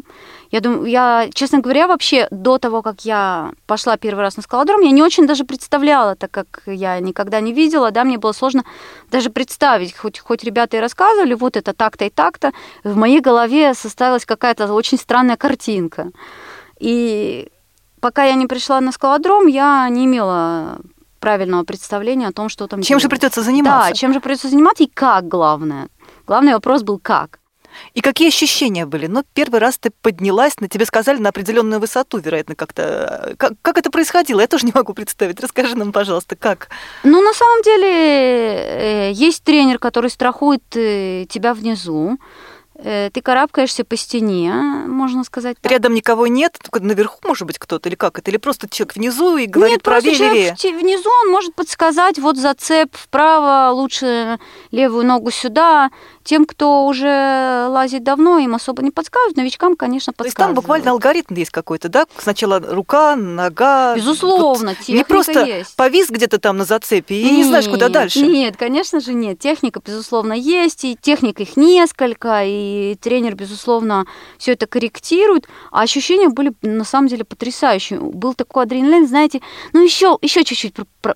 Я 0.51 0.61
думаю, 0.61 0.87
я, 0.87 1.29
честно 1.33 1.61
говоря, 1.61 1.87
вообще 1.87 2.27
до 2.31 2.59
того, 2.59 2.83
как 2.83 3.05
я 3.05 3.53
пошла 3.67 3.97
первый 3.97 4.21
раз 4.21 4.37
на 4.37 4.43
скалодром, 4.43 4.81
я 4.81 4.91
не 4.91 5.03
очень 5.03 5.27
даже 5.27 5.45
представляла, 5.45 6.17
так 6.17 6.31
как 6.31 6.63
я 6.67 6.99
никогда 6.99 7.41
не 7.41 7.53
видела, 7.53 7.93
да, 7.93 8.03
мне 8.03 8.19
было 8.19 8.33
сложно 8.33 8.65
даже 9.11 9.31
представить, 9.31 9.97
хоть, 9.97 10.19
хоть 10.19 10.43
ребята 10.43 10.77
и 10.77 10.81
рассказывали, 10.81 11.35
вот 11.35 11.57
это 11.57 11.73
так-то 11.73 12.05
и 12.05 12.11
так-то, 12.11 12.53
в 12.83 12.97
моей 12.97 13.21
голове 13.21 13.75
составилась 13.75 14.27
какая-то 14.27 14.73
очень 14.73 14.99
странная 14.99 15.37
картинка. 15.37 16.11
И 16.81 17.49
пока 18.01 18.25
я 18.25 18.35
не 18.35 18.47
пришла 18.47 18.81
на 18.81 18.91
скалодром, 18.91 19.47
я 19.47 19.89
не 19.89 20.07
имела 20.07 20.81
правильного 21.21 21.65
представления 21.65 22.29
о 22.29 22.33
том, 22.33 22.49
что 22.49 22.67
там 22.67 22.81
Чем 22.81 22.99
делать. 22.99 23.03
же 23.03 23.09
придется 23.09 23.43
заниматься? 23.43 23.91
Да, 23.91 23.95
чем 23.95 24.13
же 24.13 24.21
придется 24.21 24.49
заниматься 24.49 24.83
и 24.83 24.87
как, 24.89 25.29
главное. 25.29 25.89
Главный 26.27 26.55
вопрос 26.55 26.83
был 26.83 26.99
как. 26.99 27.40
И 27.95 28.01
какие 28.01 28.29
ощущения 28.29 28.87
были? 28.87 29.07
Ну, 29.07 29.25
первый 29.35 29.61
раз 29.61 29.79
ты 29.79 29.91
поднялась, 29.91 30.61
на 30.61 30.69
тебе 30.69 30.85
сказали 30.85 31.19
на 31.19 31.31
определенную 31.31 31.81
высоту, 31.81 32.19
вероятно, 32.19 32.55
как-то. 32.55 33.35
Как, 33.39 33.53
как 33.63 33.79
это 33.79 33.91
происходило? 33.91 34.41
Я 34.41 34.47
тоже 34.47 34.67
не 34.67 34.73
могу 34.75 34.95
представить. 34.95 35.41
Расскажи 35.41 35.77
нам, 35.77 35.93
пожалуйста, 35.93 36.37
как? 36.37 36.69
Ну, 37.05 37.23
на 37.23 37.33
самом 37.35 37.63
деле, 37.63 37.89
э, 37.89 39.13
есть 39.13 39.43
тренер, 39.43 39.79
который 39.79 40.11
страхует 40.11 40.63
э, 40.75 41.27
тебя 41.29 41.55
внизу. 41.55 42.19
Э, 42.83 43.11
ты 43.13 43.21
карабкаешься 43.21 43.85
по 43.85 43.97
стене, 43.97 44.53
можно 44.53 45.23
сказать. 45.25 45.59
Так. 45.61 45.71
Рядом 45.71 45.95
никого 45.95 46.27
нет, 46.27 46.57
только 46.63 46.81
наверху 46.81 47.19
может 47.27 47.47
быть 47.47 47.59
кто-то 47.59 47.89
или 47.89 47.97
как 47.97 48.19
это? 48.19 48.31
Или 48.31 48.39
просто 48.39 48.69
человек 48.69 48.97
внизу 48.97 49.37
и 49.37 49.47
говорит 49.47 49.77
нет, 49.77 49.83
правее 49.83 50.15
левее? 50.15 50.57
внизу 50.81 51.11
он 51.25 51.31
может 51.31 51.55
подсказать, 51.55 52.19
вот 52.19 52.37
зацеп 52.37 52.97
вправо, 52.97 53.73
лучше 53.73 54.39
левую 54.71 55.05
ногу 55.05 55.31
сюда. 55.31 55.91
Тем, 56.23 56.45
кто 56.47 56.87
уже 56.87 57.67
лазит 57.69 58.03
давно, 58.05 58.39
им 58.39 58.55
особо 58.55 58.83
не 58.83 58.91
подсказывают, 58.91 59.37
новичкам, 59.37 59.77
конечно, 59.77 60.13
подсказывают. 60.13 60.37
То 60.37 60.41
есть 60.43 60.49
там 60.49 60.55
буквально 60.55 60.91
алгоритм 60.93 61.35
есть 61.35 61.51
какой-то, 61.51 61.89
да? 61.89 62.07
Сначала 62.17 62.61
рука, 62.61 63.17
нога. 63.17 63.97
Безусловно, 63.97 64.77
вот 64.79 64.89
Не 64.89 65.05
просто 65.05 65.45
есть. 65.45 65.77
повис 65.77 66.09
где-то 66.09 66.39
там 66.39 66.57
на 66.57 66.65
зацепе 66.65 67.15
и 67.17 67.25
нет, 67.25 67.33
не 67.33 67.45
знаешь, 67.45 67.69
куда 67.69 67.89
дальше. 67.89 68.21
Нет, 68.21 68.57
конечно 68.57 69.01
же 69.01 69.13
нет. 69.13 69.39
Техника, 69.39 69.81
безусловно, 69.85 70.33
есть, 70.33 70.85
и 70.85 70.97
техник 71.01 71.41
их 71.41 71.57
несколько, 71.57 72.45
и 72.45 72.70
тренер, 73.01 73.35
безусловно, 73.35 74.07
все 74.39 74.53
это 74.53 74.67
корректирует. 74.67 75.49
А 75.71 75.83
ощущения 75.83 76.29
были 76.29 76.53
на 76.63 76.85
самом 76.85 77.09
деле 77.09 77.25
потрясающие. 77.25 78.01
Был 78.01 78.35
такой 78.35 78.65
адреналин, 78.65 79.07
знаете, 79.07 79.41
ну 79.73 79.83
еще, 79.83 80.19
еще 80.23 80.45
чуть-чуть 80.45 80.75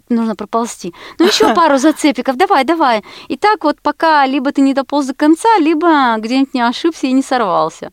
нужно 0.08 0.36
проползти. 0.36 0.94
Ну 1.18 1.26
еще 1.26 1.54
пару 1.54 1.78
зацепиков, 1.78 2.36
давай, 2.36 2.64
давай. 2.64 3.04
И 3.28 3.36
так 3.36 3.64
вот 3.64 3.80
пока 3.82 4.26
либо 4.26 4.52
ты 4.52 4.60
не 4.60 4.74
дополз 4.74 5.06
до 5.06 5.14
конца, 5.14 5.58
либо 5.58 6.16
где-нибудь 6.18 6.54
не 6.54 6.60
ошибся 6.60 7.06
и 7.06 7.12
не 7.12 7.22
сорвался. 7.22 7.90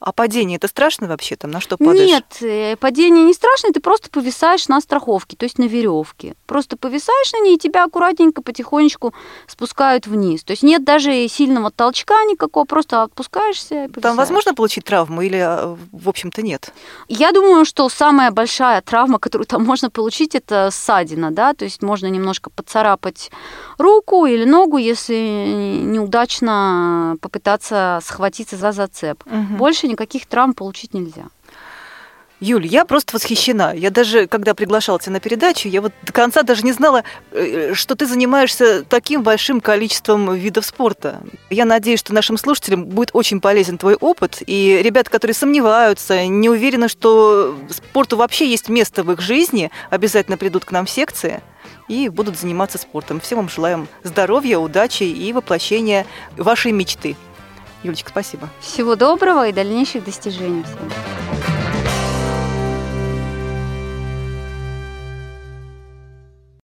А 0.00 0.12
падение 0.12 0.56
это 0.56 0.66
страшно 0.66 1.08
вообще? 1.08 1.36
Там 1.36 1.50
на 1.50 1.60
что 1.60 1.76
падаешь? 1.76 2.08
Нет, 2.08 2.24
э, 2.40 2.76
падение 2.76 3.22
не 3.22 3.34
страшно, 3.34 3.70
ты 3.70 3.80
просто 3.80 4.08
повисаешь 4.08 4.66
на 4.66 4.80
страховке, 4.80 5.36
то 5.36 5.44
есть 5.44 5.58
на 5.58 5.64
веревке. 5.64 6.34
Просто 6.46 6.78
повисаешь 6.78 7.32
на 7.34 7.40
ней, 7.40 7.56
и 7.56 7.58
тебя 7.58 7.84
аккуратненько, 7.84 8.40
потихонечку 8.40 9.12
спускают 9.46 10.06
вниз. 10.06 10.42
То 10.42 10.52
есть 10.52 10.62
нет 10.62 10.84
даже 10.84 11.28
сильного 11.28 11.70
толчка 11.70 12.24
никакого, 12.24 12.64
просто 12.64 13.02
отпускаешься 13.02 13.84
и 13.84 13.88
повисаешь. 13.88 14.02
Там 14.02 14.16
возможно 14.16 14.54
получить 14.54 14.84
травму 14.84 15.20
или, 15.20 15.36
а, 15.36 15.76
в 15.92 16.08
общем-то, 16.08 16.40
нет? 16.40 16.72
Я 17.08 17.32
думаю, 17.32 17.66
что 17.66 17.86
самая 17.90 18.30
большая 18.30 18.80
травма, 18.80 19.18
которую 19.18 19.46
там 19.46 19.62
можно 19.64 19.90
получить, 19.90 20.34
это 20.34 20.70
ссадина, 20.72 21.30
да, 21.30 21.52
то 21.52 21.66
есть 21.66 21.82
можно 21.82 22.06
немножко 22.06 22.48
поцарапать 22.48 23.30
руку 23.76 24.24
или 24.24 24.46
ногу, 24.46 24.78
если 24.78 25.14
неудачно 25.82 27.18
попытаться 27.20 28.00
схватиться 28.02 28.56
за 28.56 28.72
зацеп. 28.72 29.22
Угу. 29.26 29.56
Больше 29.58 29.89
никаких 29.90 30.26
травм 30.26 30.54
получить 30.54 30.94
нельзя. 30.94 31.28
Юль, 32.40 32.66
я 32.66 32.86
просто 32.86 33.16
восхищена. 33.16 33.74
Я 33.74 33.90
даже, 33.90 34.26
когда 34.26 34.54
приглашала 34.54 34.98
тебя 34.98 35.12
на 35.12 35.20
передачу, 35.20 35.68
я 35.68 35.82
вот 35.82 35.92
до 36.02 36.12
конца 36.12 36.42
даже 36.42 36.62
не 36.62 36.72
знала, 36.72 37.04
э, 37.32 37.74
что 37.74 37.94
ты 37.94 38.06
занимаешься 38.06 38.82
таким 38.82 39.22
большим 39.22 39.60
количеством 39.60 40.34
видов 40.34 40.64
спорта. 40.64 41.20
Я 41.50 41.66
надеюсь, 41.66 42.00
что 42.00 42.14
нашим 42.14 42.38
слушателям 42.38 42.86
будет 42.86 43.10
очень 43.12 43.42
полезен 43.42 43.76
твой 43.76 43.94
опыт. 43.94 44.42
И 44.46 44.80
ребята, 44.82 45.10
которые 45.10 45.34
сомневаются, 45.34 46.26
не 46.26 46.48
уверены, 46.48 46.88
что 46.88 47.58
спорту 47.68 48.16
вообще 48.16 48.48
есть 48.48 48.70
место 48.70 49.02
в 49.02 49.12
их 49.12 49.20
жизни, 49.20 49.70
обязательно 49.90 50.38
придут 50.38 50.64
к 50.64 50.72
нам 50.72 50.86
в 50.86 50.90
секции 50.90 51.42
и 51.88 52.08
будут 52.08 52.38
заниматься 52.38 52.78
спортом. 52.78 53.20
Всем 53.20 53.36
вам 53.36 53.50
желаем 53.50 53.86
здоровья, 54.02 54.56
удачи 54.56 55.02
и 55.02 55.32
воплощения 55.34 56.06
вашей 56.38 56.72
мечты. 56.72 57.16
Юлечка, 57.82 58.10
спасибо. 58.10 58.48
Всего 58.60 58.94
доброго 58.96 59.48
и 59.48 59.52
дальнейших 59.52 60.04
достижений 60.04 60.62
всем. 60.64 61.59